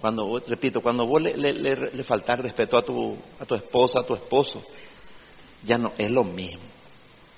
Cuando, 0.00 0.40
repito, 0.46 0.80
cuando 0.80 1.06
vos 1.06 1.20
le, 1.20 1.34
le, 1.34 1.74
respeto 1.74 2.78
a 2.78 2.82
tu, 2.82 3.16
a 3.40 3.44
tu 3.44 3.56
esposa, 3.56 4.00
a 4.00 4.06
tu 4.06 4.14
esposo, 4.14 4.62
ya 5.64 5.76
no 5.76 5.92
es 5.98 6.10
lo 6.10 6.22
mismo. 6.22 6.62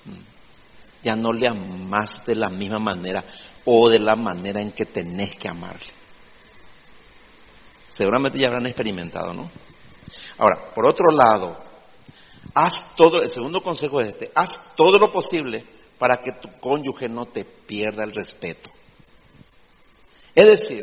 Mm. 0.05 1.01
Ya 1.01 1.15
no 1.15 1.33
le 1.33 1.47
amas 1.47 2.23
de 2.25 2.35
la 2.35 2.49
misma 2.49 2.77
manera 2.77 3.23
o 3.65 3.89
de 3.89 3.97
la 3.97 4.15
manera 4.15 4.61
en 4.61 4.71
que 4.71 4.85
tenés 4.85 5.35
que 5.35 5.47
amarle. 5.47 6.00
Seguramente 7.91 8.39
ya 8.39 8.47
habrán 8.47 8.67
experimentado, 8.67 9.33
¿no? 9.33 9.51
Ahora, 10.37 10.73
por 10.73 10.87
otro 10.87 11.11
lado, 11.15 11.57
haz 12.53 12.95
todo, 12.95 13.21
el 13.21 13.29
segundo 13.29 13.61
consejo 13.61 14.01
es 14.01 14.09
este, 14.09 14.31
haz 14.33 14.49
todo 14.75 14.97
lo 14.97 15.11
posible 15.11 15.63
para 15.97 16.17
que 16.17 16.31
tu 16.41 16.49
cónyuge 16.59 17.07
no 17.07 17.27
te 17.27 17.45
pierda 17.45 18.03
el 18.03 18.11
respeto. 18.11 18.71
Es 20.33 20.61
decir, 20.61 20.81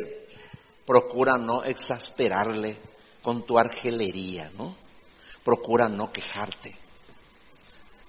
procura 0.85 1.37
no 1.37 1.63
exasperarle 1.63 2.77
con 3.21 3.45
tu 3.45 3.57
argelería, 3.57 4.51
¿no? 4.57 4.75
Procura 5.43 5.89
no 5.89 6.11
quejarte, 6.11 6.75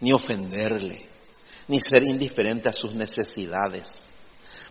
ni 0.00 0.12
ofenderle, 0.12 1.06
ni 1.68 1.80
ser 1.80 2.02
indiferente 2.04 2.68
a 2.68 2.72
sus 2.72 2.94
necesidades. 2.94 4.04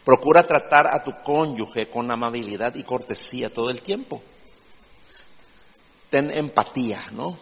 Procura 0.04 0.44
tratar 0.44 0.88
a 0.94 1.04
tu 1.04 1.12
cónyuge 1.24 1.90
con 1.90 2.10
amabilidad 2.10 2.76
y 2.76 2.84
cortesía 2.84 3.50
todo 3.50 3.70
el 3.70 3.82
tiempo. 3.82 4.22
Ten 6.10 6.32
empatía, 6.32 7.10
¿no? 7.12 7.38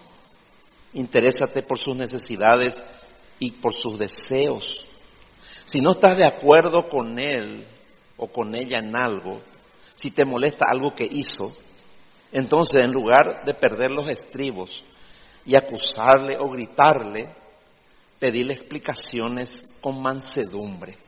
Interésate 0.93 1.61
por 1.61 1.79
sus 1.79 1.95
necesidades 1.95 2.75
y 3.39 3.51
por 3.51 3.75
sus 3.75 3.99
deseos. 3.99 4.85
Si 5.65 5.81
no 5.81 5.91
estás 5.91 6.17
de 6.17 6.25
acuerdo 6.25 6.87
con 6.89 7.19
él 7.19 7.65
o 8.17 8.27
con 8.27 8.55
ella 8.55 8.79
en 8.79 8.95
algo, 8.95 9.41
si 9.95 10.11
te 10.11 10.25
molesta 10.25 10.65
algo 10.69 10.95
que 10.95 11.05
hizo, 11.05 11.55
entonces 12.31 12.83
en 12.83 12.91
lugar 12.91 13.45
de 13.45 13.53
perder 13.53 13.91
los 13.91 14.09
estribos 14.09 14.83
y 15.45 15.55
acusarle 15.55 16.37
o 16.37 16.49
gritarle, 16.49 17.29
pedirle 18.19 18.55
explicaciones 18.55 19.67
con 19.79 20.01
mansedumbre 20.01 21.06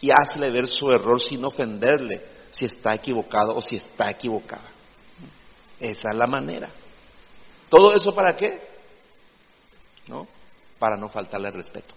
y 0.00 0.10
hazle 0.10 0.50
ver 0.50 0.66
su 0.66 0.90
error 0.90 1.20
sin 1.20 1.44
ofenderle 1.44 2.22
si 2.50 2.64
está 2.64 2.94
equivocado 2.94 3.54
o 3.54 3.62
si 3.62 3.76
está 3.76 4.10
equivocada. 4.10 4.70
Esa 5.78 6.10
es 6.10 6.16
la 6.16 6.26
manera. 6.26 6.70
¿Todo 7.68 7.94
eso 7.94 8.14
para 8.14 8.34
qué? 8.34 8.60
¿No? 10.06 10.26
Para 10.78 10.96
no 10.96 11.08
faltarle 11.08 11.50
respeto. 11.50 11.94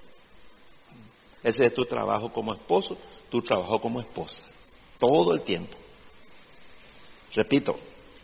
Ese 1.43 1.65
es 1.65 1.73
tu 1.73 1.83
trabajo 1.85 2.31
como 2.31 2.53
esposo, 2.53 2.97
tu 3.29 3.41
trabajo 3.41 3.79
como 3.79 4.01
esposa. 4.01 4.41
Todo 4.97 5.33
el 5.33 5.43
tiempo. 5.43 5.77
Repito, 7.33 7.75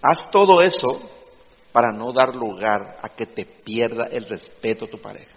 haz 0.01 0.29
todo 0.31 0.61
eso 0.61 1.09
para 1.71 1.91
no 1.91 2.11
dar 2.11 2.35
lugar 2.35 2.97
a 3.01 3.09
que 3.09 3.25
te 3.25 3.45
pierda 3.45 4.05
el 4.05 4.25
respeto 4.25 4.85
a 4.85 4.89
tu 4.89 4.99
pareja. 4.99 5.35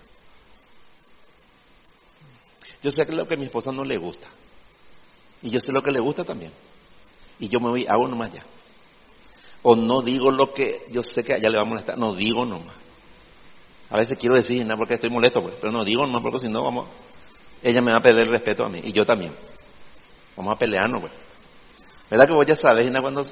Yo 2.82 2.90
sé 2.90 3.06
que 3.06 3.12
lo 3.12 3.26
que 3.26 3.34
a 3.34 3.36
mi 3.36 3.44
esposa 3.44 3.72
no 3.72 3.84
le 3.84 3.96
gusta. 3.96 4.28
Y 5.42 5.50
yo 5.50 5.60
sé 5.60 5.72
lo 5.72 5.82
que 5.82 5.92
le 5.92 6.00
gusta 6.00 6.24
también. 6.24 6.52
Y 7.38 7.48
yo 7.48 7.60
me 7.60 7.68
voy, 7.68 7.86
hago 7.86 8.08
nomás 8.08 8.32
ya. 8.32 8.44
O 9.62 9.76
no 9.76 10.02
digo 10.02 10.30
lo 10.30 10.52
que 10.52 10.86
yo 10.90 11.02
sé 11.02 11.24
que 11.24 11.34
a 11.34 11.36
ella 11.36 11.48
le 11.50 11.56
va 11.56 11.62
a 11.62 11.68
molestar, 11.68 11.98
no 11.98 12.14
digo 12.14 12.44
nomás. 12.44 12.74
A 13.90 13.96
veces 13.96 14.18
quiero 14.18 14.34
decir, 14.34 14.64
no 14.66 14.76
porque 14.76 14.94
estoy 14.94 15.10
molesto, 15.10 15.42
pues, 15.42 15.54
pero 15.60 15.72
no 15.72 15.84
digo 15.84 16.06
nomás 16.06 16.22
porque 16.22 16.40
si 16.40 16.48
no, 16.48 16.62
vamos, 16.62 16.88
ella 17.62 17.80
me 17.80 17.90
va 17.90 17.98
a 17.98 18.02
perder 18.02 18.26
el 18.26 18.32
respeto 18.32 18.64
a 18.64 18.68
mí, 18.68 18.80
y 18.84 18.92
yo 18.92 19.04
también. 19.04 19.34
Vamos 20.36 20.54
a 20.54 20.58
pelearnos, 20.58 21.00
pues. 21.00 21.12
¿Verdad 22.10 22.26
que 22.26 22.34
vos 22.34 22.46
ya 22.46 22.56
sabés, 22.56 22.90
cuando 23.00 23.22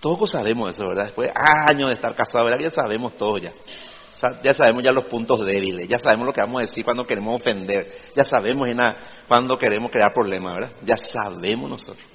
todos 0.00 0.30
sabemos 0.30 0.74
eso, 0.74 0.86
¿verdad? 0.88 1.04
Después 1.04 1.28
de 1.28 1.34
años 1.70 1.88
de 1.88 1.94
estar 1.94 2.14
casados, 2.14 2.48
¿verdad? 2.48 2.60
Ya 2.60 2.70
sabemos 2.70 3.16
todo 3.16 3.38
ya. 3.38 3.52
Ya 4.42 4.54
sabemos 4.54 4.82
ya 4.82 4.92
los 4.92 5.06
puntos 5.06 5.44
débiles, 5.44 5.88
ya 5.88 5.98
sabemos 5.98 6.26
lo 6.26 6.32
que 6.32 6.40
vamos 6.40 6.58
a 6.58 6.60
decir 6.62 6.84
cuando 6.84 7.06
queremos 7.06 7.38
ofender, 7.38 7.92
ya 8.14 8.24
sabemos 8.24 8.66
cuando 9.28 9.56
queremos 9.58 9.90
crear 9.90 10.12
problemas, 10.14 10.54
¿verdad? 10.54 10.72
Ya 10.82 10.96
sabemos 10.96 11.68
nosotros. 11.68 12.06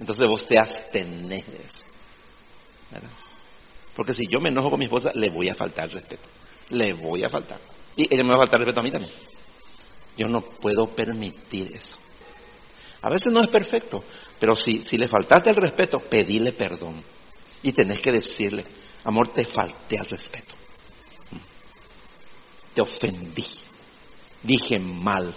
Entonces 0.00 0.26
vos 0.26 0.46
te 0.46 0.58
abstenés 0.58 1.46
de 1.46 1.56
eso. 1.58 1.84
¿verdad? 2.90 3.10
Porque 3.94 4.12
si 4.12 4.26
yo 4.30 4.40
me 4.40 4.50
enojo 4.50 4.70
con 4.70 4.78
mi 4.78 4.84
esposa, 4.84 5.10
le 5.14 5.30
voy 5.30 5.48
a 5.48 5.54
faltar 5.54 5.90
respeto. 5.90 6.28
Le 6.70 6.92
voy 6.92 7.24
a 7.24 7.28
faltar. 7.28 7.58
Y 7.96 8.12
ella 8.12 8.24
me 8.24 8.30
va 8.30 8.34
a 8.34 8.38
faltar 8.40 8.60
respeto 8.60 8.80
a 8.80 8.82
mí 8.82 8.90
también. 8.90 9.12
Yo 10.16 10.28
no 10.28 10.42
puedo 10.42 10.88
permitir 10.88 11.74
eso. 11.74 11.96
A 13.00 13.10
veces 13.10 13.32
no 13.32 13.40
es 13.40 13.48
perfecto, 13.48 14.02
pero 14.38 14.56
si, 14.56 14.82
si 14.82 14.98
le 14.98 15.08
faltaste 15.08 15.50
el 15.50 15.56
respeto, 15.56 16.00
pedile 16.00 16.52
perdón. 16.52 17.02
Y 17.62 17.72
tenés 17.72 18.00
que 18.00 18.12
decirle, 18.12 18.64
amor, 19.06 19.28
te 19.28 19.44
falté 19.46 19.98
al 19.98 20.06
respeto. 20.06 20.54
Te 22.74 22.82
ofendí. 22.82 23.46
Dije 24.42 24.78
mal. 24.78 25.34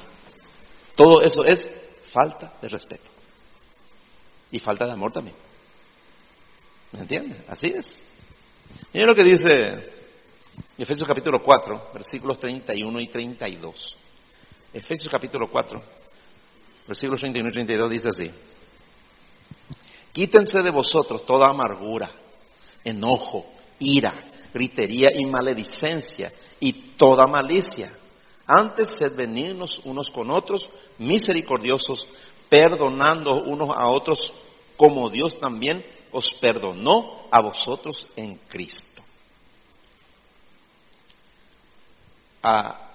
Todo 0.96 1.22
eso 1.22 1.46
es 1.46 1.70
falta 2.12 2.54
de 2.62 2.68
respeto. 2.68 3.10
Y 4.52 4.60
falta 4.60 4.86
de 4.86 4.94
amor 4.94 5.12
también. 5.12 5.36
¿Me 6.92 7.02
entiendes? 7.02 7.38
Así 7.48 7.68
es. 7.68 8.02
Mira 8.94 9.08
lo 9.08 9.16
que 9.16 9.24
dice 9.24 9.94
Efesios 10.78 11.08
capítulo 11.08 11.42
4, 11.42 11.92
versículos 11.94 12.40
31 12.40 13.00
y 13.00 13.08
32. 13.08 13.98
Efesios 14.74 15.12
capítulo 15.12 15.48
4, 15.50 15.82
versículos 16.88 17.20
31 17.20 17.50
y 17.50 17.52
32 17.52 17.90
dice 17.90 18.10
así. 18.10 18.32
Quítense 20.12 20.64
de 20.64 20.72
vosotros 20.72 21.26
toda 21.26 21.52
amargura, 21.52 22.12
enojo, 22.84 23.46
ira, 23.80 24.14
gritería 24.54 25.12
y 25.14 25.26
maledicencia 25.26 26.32
y 26.60 26.96
toda 26.98 27.26
malicia. 27.26 27.92
Antes 28.46 28.98
sed 28.98 29.16
benignos 29.16 29.80
unos 29.86 30.10
con 30.12 30.32
otros, 30.32 30.68
misericordiosos, 30.98 32.06
perdonando 32.50 33.44
unos 33.44 33.70
a 33.76 33.88
otros 33.88 34.34
como 34.76 35.10
Dios 35.10 35.38
también 35.40 35.86
os 36.12 36.34
perdonó 36.36 37.28
a 37.30 37.42
vosotros 37.42 38.08
en 38.16 38.36
Cristo. 38.48 39.04
Ah, 42.42 42.90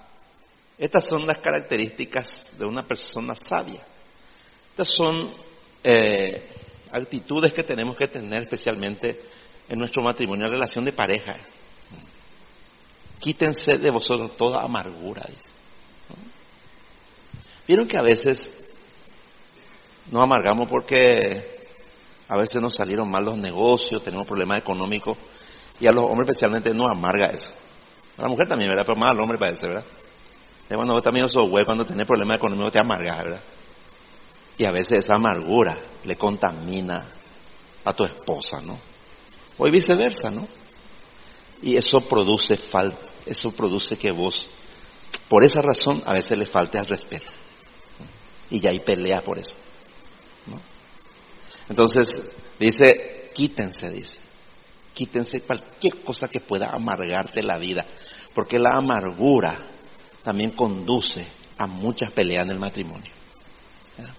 estas 0.78 1.06
son 1.06 1.26
las 1.26 1.38
características 1.38 2.58
de 2.58 2.64
una 2.64 2.82
persona 2.82 3.36
sabia. 3.36 3.86
Estas 4.70 4.88
son 4.96 5.34
eh, 5.84 6.48
actitudes 6.90 7.52
que 7.52 7.62
tenemos 7.62 7.96
que 7.96 8.08
tener 8.08 8.42
especialmente 8.42 9.20
en 9.68 9.78
nuestro 9.78 10.02
matrimonio, 10.02 10.46
en 10.46 10.52
relación 10.52 10.84
de 10.84 10.92
pareja. 10.92 11.36
Quítense 13.18 13.78
de 13.78 13.90
vosotros 13.90 14.36
toda 14.36 14.62
amargura, 14.62 15.22
dice. 15.28 15.50
Vieron 17.66 17.88
que 17.88 17.98
a 17.98 18.02
veces 18.02 18.52
nos 20.10 20.22
amargamos 20.22 20.68
porque 20.68 21.54
a 22.28 22.36
veces 22.36 22.60
nos 22.60 22.74
salieron 22.74 23.10
mal 23.10 23.24
los 23.24 23.38
negocios, 23.38 24.02
tenemos 24.02 24.26
problemas 24.26 24.58
económicos 24.58 25.16
y 25.80 25.86
a 25.86 25.92
los 25.92 26.04
hombres 26.04 26.28
especialmente 26.28 26.74
nos 26.74 26.90
amarga 26.90 27.28
eso. 27.28 27.52
A 28.18 28.22
la 28.22 28.28
mujer 28.28 28.46
también, 28.46 28.70
¿verdad? 28.70 28.84
Pero 28.86 28.98
más 28.98 29.10
al 29.10 29.20
hombre 29.20 29.38
parece, 29.38 29.66
¿verdad? 29.66 29.84
Vos 30.70 31.02
también 31.02 31.28
sos 31.28 31.48
güey, 31.48 31.64
cuando 31.64 31.86
tenés 31.86 32.06
problemas 32.06 32.36
económicos 32.36 32.72
te 32.72 32.80
amargas, 32.80 33.18
¿verdad? 33.18 33.40
Y 34.56 34.64
a 34.64 34.70
veces 34.70 35.04
esa 35.04 35.16
amargura 35.16 35.78
le 36.04 36.16
contamina 36.16 37.06
a 37.84 37.92
tu 37.92 38.04
esposa, 38.04 38.60
¿no? 38.60 38.78
O 39.58 39.70
viceversa, 39.70 40.30
¿no? 40.30 40.46
Y 41.62 41.76
eso 41.76 42.00
produce 42.00 42.56
falta, 42.56 43.00
eso 43.26 43.52
produce 43.52 43.96
que 43.96 44.10
vos, 44.10 44.46
por 45.28 45.44
esa 45.44 45.62
razón, 45.62 46.02
a 46.04 46.12
veces 46.12 46.38
le 46.38 46.46
falte 46.46 46.78
al 46.78 46.86
respeto. 46.86 47.30
Y 48.50 48.60
ya 48.60 48.70
hay 48.70 48.80
pelea 48.80 49.22
por 49.22 49.38
eso. 49.38 49.54
Entonces, 51.68 52.36
dice, 52.58 53.30
quítense, 53.32 53.90
dice. 53.90 54.18
Quítense 54.92 55.40
cualquier 55.40 56.02
cosa 56.02 56.28
que 56.28 56.40
pueda 56.40 56.70
amargarte 56.70 57.42
la 57.42 57.58
vida, 57.58 57.86
porque 58.34 58.58
la 58.58 58.76
amargura 58.76 59.58
también 60.22 60.50
conduce 60.50 61.26
a 61.56 61.66
muchas 61.66 62.12
peleas 62.12 62.44
en 62.44 62.50
el 62.50 62.58
matrimonio. 62.58 63.10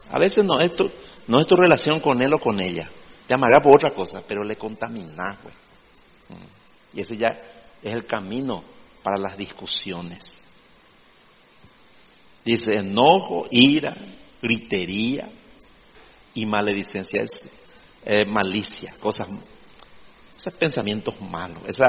A 0.09 0.19
veces 0.19 0.43
no 0.45 0.59
es 0.59 0.75
tu, 0.75 0.89
no 1.27 1.39
es 1.39 1.47
tu 1.47 1.55
relación 1.55 1.99
con 1.99 2.21
él 2.21 2.33
o 2.33 2.39
con 2.39 2.59
ella, 2.59 2.89
te 3.27 3.33
amarga 3.33 3.61
por 3.61 3.75
otra 3.75 3.91
cosa, 3.91 4.21
pero 4.27 4.43
le 4.43 4.55
contaminas, 4.55 5.37
güey. 5.41 5.55
Y 6.93 7.01
ese 7.01 7.17
ya 7.17 7.27
es 7.81 7.93
el 7.93 8.05
camino 8.05 8.63
para 9.03 9.17
las 9.17 9.37
discusiones. 9.37 10.43
Dice 12.43 12.75
enojo, 12.75 13.47
ira, 13.49 13.95
gritería, 14.41 15.29
y 16.35 16.45
maledicencia 16.45 17.23
es 17.23 17.49
eh, 18.05 18.25
malicia, 18.25 18.93
cosas, 18.99 19.29
esos 20.35 20.53
pensamientos 20.53 21.19
malos. 21.21 21.63
Esa, 21.65 21.87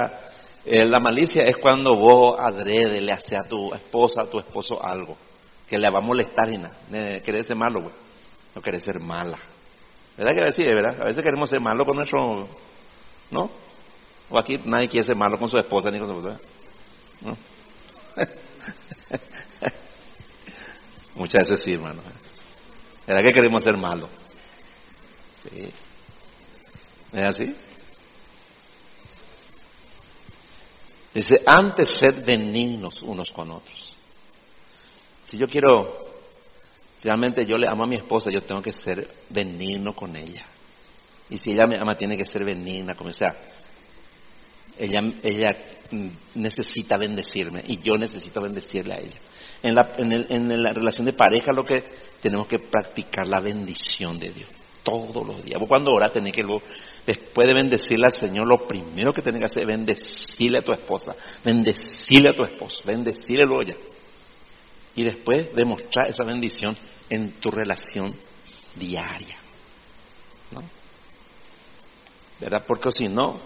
eh, 0.64 0.84
la 0.84 1.00
malicia 1.00 1.44
es 1.44 1.56
cuando 1.56 1.96
vos 1.96 2.36
adrede 2.38 3.00
le 3.00 3.12
haces 3.12 3.38
a 3.38 3.48
tu 3.48 3.74
esposa, 3.74 4.22
a 4.22 4.30
tu 4.30 4.38
esposo 4.38 4.82
algo 4.82 5.16
que 5.66 5.78
le 5.78 5.90
va 5.90 5.98
a 5.98 6.02
molestar 6.02 6.48
y 6.48 6.58
nada. 6.58 6.76
Querés 7.20 7.48
ser 7.48 7.56
malo, 7.56 7.82
güey. 7.82 7.94
No 8.54 8.62
querés 8.62 8.84
ser 8.84 9.00
mala. 9.00 9.38
¿Verdad 10.16 10.34
que 10.34 10.44
decir, 10.44 10.66
verdad? 10.66 11.00
A 11.00 11.06
veces 11.06 11.22
queremos 11.22 11.50
ser 11.50 11.60
malo 11.60 11.84
con 11.84 11.96
nuestro, 11.96 12.48
¿no? 13.30 13.50
O 14.30 14.38
aquí 14.38 14.60
nadie 14.64 14.88
quiere 14.88 15.06
ser 15.06 15.16
malo 15.16 15.38
con 15.38 15.50
su 15.50 15.58
esposa 15.58 15.90
ni 15.90 15.98
con 15.98 16.08
su 16.08 16.14
esposa. 16.14 16.40
¿No? 17.20 17.36
Muchas 21.16 21.48
veces 21.48 21.64
sí, 21.64 21.74
hermano. 21.74 22.02
¿Verdad 23.06 23.22
que 23.22 23.32
queremos 23.32 23.62
ser 23.62 23.76
malos? 23.76 24.10
¿Es 27.12 27.28
así? 27.28 27.56
Dice, 31.14 31.40
antes 31.46 31.96
sed 31.96 32.24
benignos 32.26 33.00
unos 33.02 33.30
con 33.30 33.50
otros. 33.50 33.96
Si 35.24 35.38
yo 35.38 35.46
quiero, 35.46 36.15
realmente 37.02 37.44
yo 37.46 37.58
le 37.58 37.68
amo 37.68 37.84
a 37.84 37.86
mi 37.86 37.96
esposa, 37.96 38.30
yo 38.30 38.42
tengo 38.42 38.62
que 38.62 38.72
ser 38.72 39.08
benigno 39.30 39.94
con 39.94 40.16
ella. 40.16 40.46
Y 41.28 41.38
si 41.38 41.52
ella 41.52 41.66
me 41.66 41.78
ama, 41.78 41.96
tiene 41.96 42.16
que 42.16 42.26
ser 42.26 42.44
benigna 42.44 42.94
con 42.94 43.08
O 43.08 43.12
sea, 43.12 43.34
ella, 44.78 45.00
ella 45.22 45.56
necesita 46.34 46.96
bendecirme 46.96 47.64
y 47.66 47.78
yo 47.78 47.96
necesito 47.96 48.40
bendecirle 48.40 48.94
a 48.94 48.98
ella. 48.98 49.18
En 49.62 49.74
la, 49.74 49.94
en, 49.96 50.12
el, 50.12 50.26
en 50.28 50.62
la 50.62 50.72
relación 50.72 51.06
de 51.06 51.12
pareja 51.12 51.52
lo 51.52 51.64
que 51.64 51.84
tenemos 52.20 52.46
que 52.46 52.58
practicar 52.58 53.26
la 53.26 53.40
bendición 53.40 54.18
de 54.18 54.30
Dios 54.30 54.48
todos 54.86 55.26
los 55.26 55.42
días. 55.44 55.58
Vos 55.58 55.68
cuando 55.68 55.92
oras 55.92 56.12
tenés 56.12 56.32
que, 56.32 56.44
después 57.06 57.48
de 57.48 57.54
bendecirle 57.54 58.04
al 58.06 58.12
Señor, 58.12 58.46
lo 58.46 58.68
primero 58.68 59.12
que 59.12 59.20
tenés 59.20 59.40
que 59.40 59.46
hacer 59.46 59.62
es 59.62 59.68
bendecirle 59.68 60.58
a 60.58 60.62
tu 60.62 60.72
esposa, 60.72 61.16
bendecirle 61.44 62.30
a 62.30 62.34
tu 62.34 62.44
esposo, 62.44 62.82
bendecirle 62.84 63.42
a 63.42 63.64
ya. 63.64 63.74
Y 64.96 65.04
después 65.04 65.54
demostrar 65.54 66.08
esa 66.08 66.24
bendición 66.24 66.76
en 67.08 67.32
tu 67.32 67.50
relación 67.50 68.14
diaria. 68.74 69.36
¿No? 70.50 70.62
¿Verdad? 72.40 72.64
Porque 72.66 72.90
si 72.90 73.08
no, 73.08 73.40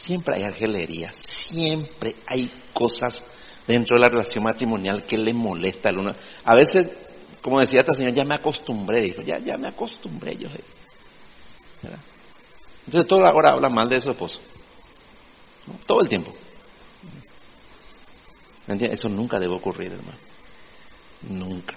Siempre 0.00 0.36
hay 0.36 0.44
argelería, 0.44 1.12
siempre 1.12 2.16
hay 2.26 2.50
cosas 2.72 3.22
dentro 3.66 3.96
de 3.96 4.00
la 4.00 4.08
relación 4.08 4.42
matrimonial 4.42 5.02
que 5.02 5.18
le 5.18 5.34
molesta 5.34 5.90
al 5.90 5.98
uno. 5.98 6.10
A 6.42 6.54
veces, 6.54 6.88
como 7.42 7.60
decía 7.60 7.80
esta 7.80 7.92
señora, 7.92 8.14
ya 8.14 8.24
me 8.24 8.34
acostumbré, 8.34 9.02
dijo, 9.02 9.20
ya, 9.20 9.38
ya 9.38 9.58
me 9.58 9.68
acostumbré 9.68 10.38
yo. 10.38 10.48
Entonces 12.86 13.06
todo 13.06 13.26
ahora 13.26 13.50
habla 13.50 13.68
mal 13.68 13.90
de 13.90 14.00
su 14.00 14.10
esposo. 14.10 14.40
Todo 15.84 16.00
el 16.00 16.08
tiempo. 16.08 16.32
Eso 18.66 19.10
nunca 19.10 19.38
debe 19.38 19.54
ocurrir, 19.54 19.92
hermano. 19.92 20.16
Nunca. 21.22 21.76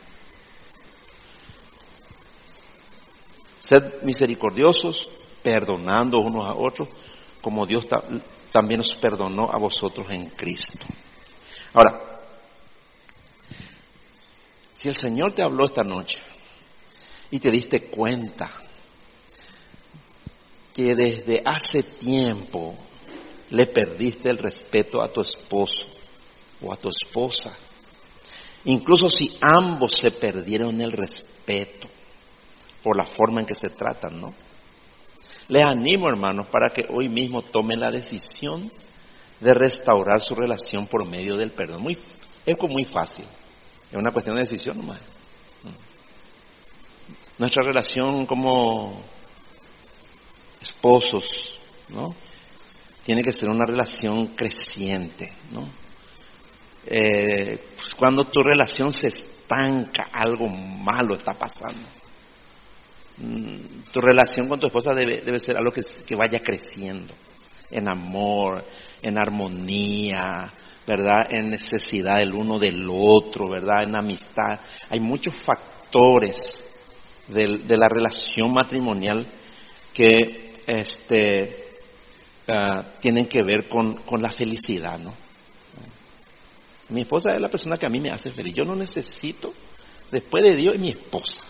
Sed 3.60 4.04
misericordiosos, 4.04 5.10
perdonando 5.42 6.20
unos 6.20 6.46
a 6.46 6.54
otros, 6.54 6.90
como 7.42 7.66
Dios 7.66 7.86
también 8.52 8.80
nos 8.80 8.96
perdonó 8.96 9.50
a 9.52 9.58
vosotros 9.58 10.08
en 10.10 10.30
Cristo. 10.30 10.86
Ahora, 11.74 12.22
si 14.74 14.90
el 14.90 14.96
Señor 14.96 15.34
te 15.34 15.42
habló 15.42 15.66
esta 15.66 15.84
noche 15.84 16.20
y 17.32 17.40
te 17.40 17.50
diste 17.50 17.90
cuenta 17.90 18.52
que 20.74 20.94
desde 20.96 21.42
hace 21.46 21.84
tiempo 21.84 22.76
le 23.50 23.68
perdiste 23.68 24.30
el 24.30 24.40
respeto 24.40 25.02
a 25.02 25.12
tu 25.12 25.22
esposo 25.22 25.86
o 26.62 26.74
a 26.74 26.76
tu 26.76 26.90
esposa, 26.90 27.56
incluso 28.66 29.10
si 29.10 29.38
ambos 29.42 29.94
se 29.94 30.12
perdieron 30.12 30.80
el 30.82 30.92
respeto 30.92 31.88
por 32.82 32.98
la 32.98 33.06
forma 33.06 33.42
en 33.42 33.48
que 33.48 33.56
se 33.56 33.70
tratan, 33.70 34.20
¿no? 34.20 34.34
Les 35.48 35.64
animo, 35.64 36.08
hermanos, 36.08 36.48
para 36.48 36.70
que 36.70 36.86
hoy 36.90 37.10
mismo 37.10 37.42
tomen 37.42 37.80
la 37.80 37.92
decisión 37.92 38.72
de 39.40 39.54
restaurar 39.54 40.22
su 40.22 40.36
relación 40.36 40.88
por 40.88 41.06
medio 41.06 41.36
del 41.36 41.52
perdón. 41.52 41.86
Es 42.46 42.58
muy 42.70 42.86
fácil, 42.86 43.26
es 43.92 43.98
una 43.98 44.12
cuestión 44.12 44.36
de 44.36 44.42
decisión 44.42 44.78
nomás. 44.78 45.00
Nuestra 47.38 47.64
relación 47.64 48.26
como 48.26 49.02
esposos, 50.62 51.60
¿no? 51.90 52.16
Tiene 53.04 53.22
que 53.22 53.34
ser 53.34 53.50
una 53.50 53.66
relación 53.66 54.28
creciente, 54.28 55.34
¿no? 55.52 55.68
Eh, 56.86 57.60
pues 57.76 57.96
cuando 57.96 58.26
tu 58.26 58.42
relación 58.44 58.92
se 58.92 59.08
estanca, 59.08 60.10
algo 60.12 60.48
malo 60.48 61.16
está 61.16 61.34
pasando. 61.34 61.88
Mm, 63.18 63.92
tu 63.92 64.02
relación 64.02 64.50
con 64.50 64.60
tu 64.60 64.68
esposa 64.68 64.94
debe, 64.94 65.22
debe 65.22 65.40
ser 65.40 65.58
algo 65.58 65.72
que, 65.72 66.16
vaya 66.16 66.40
creciendo 66.40 67.14
en 67.70 67.90
amor, 67.90 68.64
en 69.02 69.18
armonía, 69.18 70.52
¿verdad? 70.86 71.28
En 71.30 71.50
necesidad 71.50 72.22
el 72.22 72.34
uno 72.34 72.60
del 72.60 72.88
otro, 72.90 73.50
¿verdad? 73.50 73.84
En 73.84 73.96
amistad. 73.96 74.60
Hay 74.90 75.00
muchos 75.00 75.36
factores 75.38 76.66
de, 77.28 77.78
la 77.78 77.88
relación 77.88 78.52
matrimonial 78.52 79.26
que 79.94 80.62
este, 80.68 81.68
ah, 82.48 82.84
tienen 83.00 83.28
que 83.28 83.42
ver 83.44 83.68
con 83.70 84.22
la 84.22 84.32
felicidad, 84.32 85.00
¿no? 85.00 85.23
Mi 86.94 87.02
esposa 87.02 87.34
es 87.34 87.42
la 87.42 87.50
persona 87.50 87.78
que 87.78 87.88
a 87.88 87.90
mí 87.90 88.00
me 88.00 88.12
hace 88.12 88.30
feliz. 88.30 88.54
Yo 88.56 88.64
no 88.64 88.76
necesito, 88.76 89.52
después 90.12 90.44
de 90.44 90.56
Dios, 90.56 90.78
mi 90.78 90.90
esposa. 90.90 91.42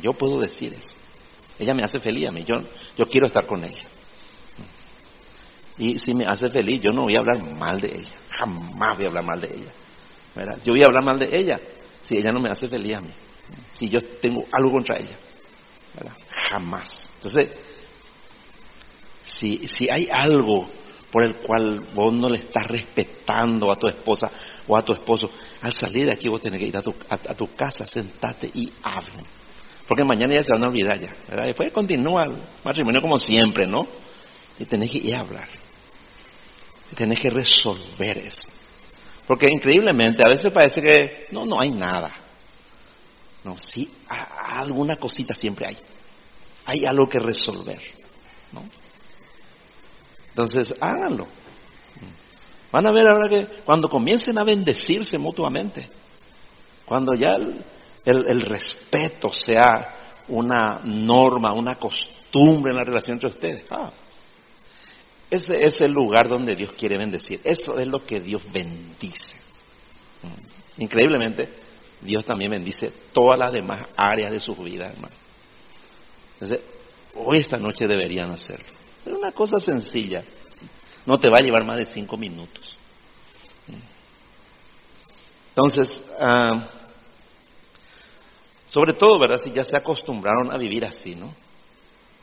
Yo 0.00 0.12
puedo 0.12 0.38
decir 0.38 0.72
eso. 0.72 0.94
Ella 1.58 1.74
me 1.74 1.82
hace 1.82 1.98
feliz 1.98 2.28
a 2.28 2.30
mí. 2.30 2.44
Yo, 2.44 2.62
yo 2.96 3.04
quiero 3.06 3.26
estar 3.26 3.46
con 3.46 3.64
ella. 3.64 3.82
Y 5.76 5.98
si 5.98 6.14
me 6.14 6.24
hace 6.24 6.50
feliz, 6.50 6.80
yo 6.80 6.92
no 6.92 7.02
voy 7.02 7.16
a 7.16 7.18
hablar 7.18 7.42
mal 7.42 7.80
de 7.80 7.96
ella. 7.96 8.12
Jamás 8.28 8.96
voy 8.96 9.06
a 9.06 9.08
hablar 9.08 9.24
mal 9.24 9.40
de 9.40 9.48
ella. 9.48 9.72
¿verdad? 10.36 10.60
Yo 10.64 10.72
voy 10.72 10.82
a 10.82 10.86
hablar 10.86 11.02
mal 11.02 11.18
de 11.18 11.36
ella 11.36 11.60
si 12.02 12.16
ella 12.16 12.30
no 12.30 12.38
me 12.38 12.48
hace 12.48 12.68
feliz 12.68 12.96
a 12.96 13.00
mí. 13.00 13.10
Si 13.74 13.88
yo 13.88 14.00
tengo 14.20 14.44
algo 14.52 14.70
contra 14.70 14.98
ella. 14.98 15.16
¿verdad? 15.96 16.16
Jamás. 16.28 17.10
Entonces, 17.16 17.48
si, 19.24 19.66
si 19.66 19.90
hay 19.90 20.08
algo 20.12 20.68
por 21.14 21.22
el 21.22 21.36
cual 21.36 21.78
vos 21.94 22.12
no 22.12 22.28
le 22.28 22.38
estás 22.38 22.66
respetando 22.66 23.70
a 23.70 23.76
tu 23.76 23.86
esposa 23.86 24.32
o 24.66 24.76
a 24.76 24.82
tu 24.82 24.92
esposo, 24.92 25.30
al 25.62 25.72
salir 25.72 26.06
de 26.06 26.12
aquí 26.12 26.26
vos 26.26 26.42
tenés 26.42 26.58
que 26.58 26.66
ir 26.66 26.76
a 26.76 26.82
tu, 26.82 26.92
a, 27.08 27.16
tu 27.36 27.54
casa, 27.54 27.86
sentate 27.86 28.50
y 28.52 28.72
hablen. 28.82 29.24
Porque 29.86 30.02
mañana 30.02 30.34
ya 30.34 30.42
se 30.42 30.52
van 30.52 30.64
a 30.64 30.66
olvidar 30.66 30.98
ya. 30.98 31.14
¿verdad? 31.28 31.44
Después 31.44 31.70
continúa 31.70 32.24
el 32.24 32.32
matrimonio 32.64 33.00
como 33.00 33.16
siempre, 33.16 33.64
¿no? 33.64 33.86
Y 34.58 34.64
tenés 34.64 34.90
que 34.90 34.98
ir 34.98 35.14
a 35.14 35.20
hablar. 35.20 35.48
Tienes 36.96 37.20
que 37.20 37.30
resolver 37.30 38.18
eso. 38.18 38.48
Porque 39.24 39.46
increíblemente 39.48 40.20
a 40.26 40.30
veces 40.30 40.52
parece 40.52 40.82
que 40.82 41.26
no, 41.30 41.46
no 41.46 41.60
hay 41.60 41.70
nada. 41.70 42.10
No, 43.44 43.56
sí, 43.56 43.88
alguna 44.08 44.96
cosita 44.96 45.32
siempre 45.32 45.68
hay. 45.68 45.78
Hay 46.64 46.84
algo 46.84 47.08
que 47.08 47.20
resolver. 47.20 47.80
¿no? 48.50 48.64
Entonces, 50.34 50.74
háganlo. 50.80 51.28
Van 52.72 52.86
a 52.88 52.92
ver 52.92 53.06
ahora 53.06 53.28
que 53.28 53.62
cuando 53.64 53.88
comiencen 53.88 54.36
a 54.36 54.42
bendecirse 54.42 55.16
mutuamente, 55.16 55.88
cuando 56.84 57.14
ya 57.14 57.36
el, 58.04 58.42
respeto 58.42 59.28
sea 59.28 60.22
una 60.26 60.80
norma, 60.82 61.52
una 61.52 61.76
costumbre 61.76 62.72
en 62.72 62.76
la 62.78 62.84
relación 62.84 63.14
entre 63.14 63.28
ustedes, 63.28 63.64
ah, 63.70 63.92
ese 65.30 65.64
es 65.64 65.80
el 65.80 65.92
lugar 65.92 66.28
donde 66.28 66.56
Dios 66.56 66.72
quiere 66.72 66.98
bendecir. 66.98 67.40
Eso 67.44 67.78
es 67.78 67.86
lo 67.86 68.04
que 68.04 68.18
Dios 68.18 68.42
bendice. 68.52 69.36
Mm. 70.22 70.82
Increíblemente, 70.82 71.48
Dios 72.00 72.24
también 72.24 72.50
bendice 72.50 72.92
todas 73.12 73.38
las 73.38 73.52
demás 73.52 73.86
áreas 73.96 74.32
de 74.32 74.40
su 74.40 74.54
vida, 74.56 74.88
hermano. 74.88 75.14
Entonces, 76.34 76.60
hoy 77.14 77.38
esta 77.38 77.56
noche 77.56 77.86
deberían 77.86 78.30
hacerlo. 78.30 78.83
Es 79.04 79.12
una 79.12 79.32
cosa 79.32 79.60
sencilla. 79.60 80.24
No 81.06 81.18
te 81.18 81.28
va 81.28 81.38
a 81.38 81.44
llevar 81.44 81.64
más 81.64 81.76
de 81.76 81.86
cinco 81.86 82.16
minutos. 82.16 82.76
Entonces, 85.50 86.02
ah, 86.18 86.68
sobre 88.68 88.94
todo, 88.94 89.18
¿verdad? 89.18 89.38
Si 89.38 89.52
ya 89.52 89.64
se 89.64 89.76
acostumbraron 89.76 90.52
a 90.52 90.58
vivir 90.58 90.84
así, 90.84 91.14
¿no? 91.14 91.34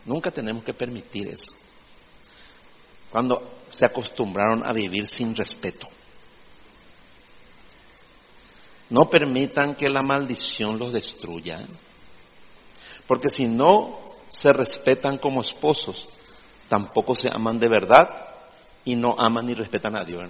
Nunca 0.04 0.30
tenemos 0.30 0.64
que 0.64 0.74
permitir 0.74 1.28
eso 1.28 1.52
cuando 3.12 3.58
se 3.68 3.84
acostumbraron 3.84 4.64
a 4.64 4.72
vivir 4.72 5.06
sin 5.06 5.36
respeto. 5.36 5.86
No 8.88 9.08
permitan 9.10 9.74
que 9.74 9.90
la 9.90 10.00
maldición 10.00 10.78
los 10.78 10.94
destruya, 10.94 11.66
porque 13.06 13.28
si 13.28 13.46
no 13.46 13.98
se 14.30 14.50
respetan 14.50 15.18
como 15.18 15.42
esposos, 15.42 16.08
tampoco 16.68 17.14
se 17.14 17.28
aman 17.28 17.58
de 17.58 17.68
verdad 17.68 18.32
y 18.84 18.96
no 18.96 19.14
aman 19.18 19.46
ni 19.46 19.54
respetan 19.54 19.96
a 19.96 20.04
Dios. 20.04 20.28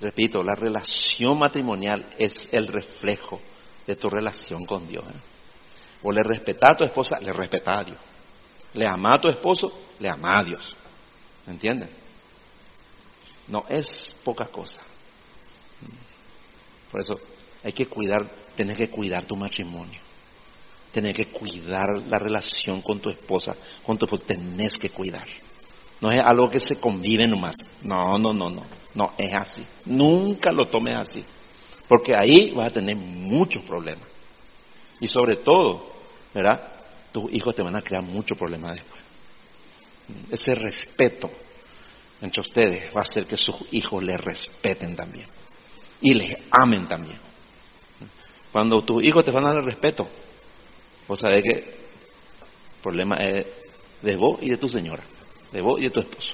Repito, 0.00 0.42
la 0.42 0.54
relación 0.54 1.38
matrimonial 1.38 2.06
es 2.18 2.48
el 2.52 2.68
reflejo 2.68 3.40
de 3.86 3.96
tu 3.96 4.08
relación 4.08 4.66
con 4.66 4.86
Dios. 4.86 5.04
O 6.02 6.12
le 6.12 6.22
respeta 6.22 6.68
a 6.68 6.76
tu 6.76 6.84
esposa, 6.84 7.18
le 7.20 7.32
respeta 7.32 7.78
a 7.78 7.84
Dios. 7.84 7.98
Le 8.74 8.86
ama 8.86 9.14
a 9.14 9.20
tu 9.20 9.28
esposo, 9.28 9.72
le 9.98 10.10
ama 10.10 10.40
a 10.40 10.44
Dios. 10.44 10.76
¿Me 11.46 11.54
entienden? 11.54 11.88
No 13.48 13.64
es 13.68 14.14
poca 14.22 14.46
cosa. 14.46 14.80
Por 16.90 17.00
eso 17.00 17.18
hay 17.64 17.72
que 17.72 17.86
cuidar, 17.86 18.28
tenés 18.54 18.76
que 18.76 18.90
cuidar 18.90 19.24
tu 19.24 19.36
matrimonio. 19.36 20.00
Tenés 20.96 21.14
que 21.14 21.26
cuidar 21.26 21.98
la 22.08 22.18
relación 22.18 22.80
con 22.80 23.00
tu 23.00 23.10
esposa, 23.10 23.54
con 23.84 23.98
tu 23.98 24.06
esposo, 24.06 24.22
tenés 24.24 24.78
que 24.78 24.88
cuidar. 24.88 25.26
No 26.00 26.10
es 26.10 26.24
algo 26.24 26.48
que 26.48 26.60
se 26.60 26.80
convive 26.80 27.26
nomás. 27.26 27.56
No, 27.82 28.18
no, 28.18 28.32
no, 28.32 28.48
no. 28.48 28.62
No, 28.94 29.12
es 29.18 29.34
así. 29.34 29.62
Nunca 29.84 30.52
lo 30.52 30.68
tomes 30.68 30.96
así. 30.96 31.22
Porque 31.86 32.14
ahí 32.14 32.52
vas 32.52 32.68
a 32.68 32.72
tener 32.72 32.96
muchos 32.96 33.62
problemas. 33.64 34.08
Y 34.98 35.08
sobre 35.08 35.36
todo, 35.36 35.86
¿verdad? 36.32 36.72
Tus 37.12 37.30
hijos 37.32 37.54
te 37.54 37.62
van 37.62 37.76
a 37.76 37.82
crear 37.82 38.02
muchos 38.02 38.38
problemas 38.38 38.76
después 38.76 39.06
ese 40.30 40.54
respeto 40.54 41.30
entre 42.20 42.40
ustedes 42.40 42.94
va 42.94 43.00
a 43.00 43.02
hacer 43.02 43.26
que 43.26 43.36
sus 43.36 43.56
hijos 43.72 44.02
le 44.02 44.16
respeten 44.16 44.96
también 44.96 45.26
y 46.00 46.14
les 46.14 46.36
amen 46.50 46.86
también. 46.86 47.18
Cuando 48.52 48.82
tus 48.82 49.04
hijos 49.04 49.24
te 49.24 49.30
van 49.30 49.44
a 49.44 49.48
dar 49.48 49.58
el 49.58 49.66
respeto, 49.66 50.08
vos 51.08 51.18
sabés 51.18 51.42
que 51.42 51.58
el 51.58 52.82
problema 52.82 53.16
es 53.16 53.46
de 54.02 54.16
vos 54.16 54.38
y 54.42 54.50
de 54.50 54.56
tu 54.56 54.68
señora, 54.68 55.02
de 55.52 55.60
vos 55.60 55.80
y 55.80 55.84
de 55.84 55.90
tu 55.90 56.00
esposo. 56.00 56.32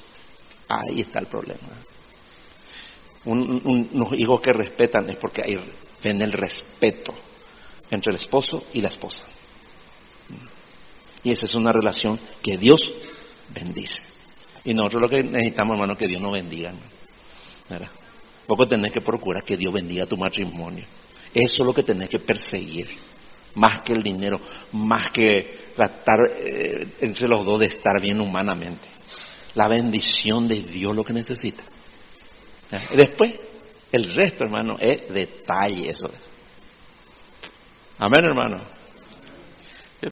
Ahí 0.68 1.00
está 1.00 1.18
el 1.18 1.26
problema. 1.26 1.60
unos 3.24 4.12
hijos 4.14 4.40
que 4.40 4.52
respetan 4.52 5.08
es 5.10 5.16
porque 5.16 5.42
ahí 5.42 5.56
ven 6.02 6.20
el 6.22 6.32
respeto 6.32 7.14
entre 7.90 8.10
el 8.10 8.16
esposo 8.16 8.64
y 8.72 8.80
la 8.80 8.88
esposa. 8.88 9.24
Y 11.22 11.30
esa 11.30 11.44
es 11.44 11.54
una 11.54 11.72
relación 11.72 12.18
que 12.42 12.56
Dios 12.56 12.80
bendice. 13.54 14.02
Y 14.64 14.74
nosotros 14.74 15.02
lo 15.02 15.08
que 15.08 15.22
necesitamos, 15.22 15.74
hermano, 15.74 15.96
que 15.96 16.08
Dios 16.08 16.20
nos 16.20 16.32
bendiga. 16.32 16.72
¿verdad? 17.68 17.90
Poco 18.46 18.66
tenés 18.66 18.92
que 18.92 19.00
procurar 19.00 19.44
que 19.44 19.56
Dios 19.56 19.72
bendiga 19.72 20.06
tu 20.06 20.16
matrimonio. 20.16 20.84
Eso 21.32 21.62
es 21.62 21.66
lo 21.66 21.72
que 21.72 21.82
tenés 21.82 22.08
que 22.08 22.18
perseguir. 22.18 22.88
Más 23.54 23.82
que 23.82 23.92
el 23.92 24.02
dinero, 24.02 24.40
más 24.72 25.10
que 25.12 25.72
tratar 25.74 26.30
eh, 26.36 26.86
entre 27.00 27.28
los 27.28 27.44
dos 27.44 27.60
de 27.60 27.66
estar 27.66 28.00
bien 28.00 28.20
humanamente. 28.20 28.88
La 29.54 29.68
bendición 29.68 30.48
de 30.48 30.62
Dios 30.62 30.94
lo 30.94 31.04
que 31.04 31.12
necesita. 31.12 31.62
Después, 32.94 33.34
el 33.90 34.14
resto, 34.14 34.44
hermano, 34.44 34.76
es 34.80 35.08
detalle 35.12 35.90
eso. 35.90 36.10
Amén, 37.98 38.24
hermano. 38.24 38.81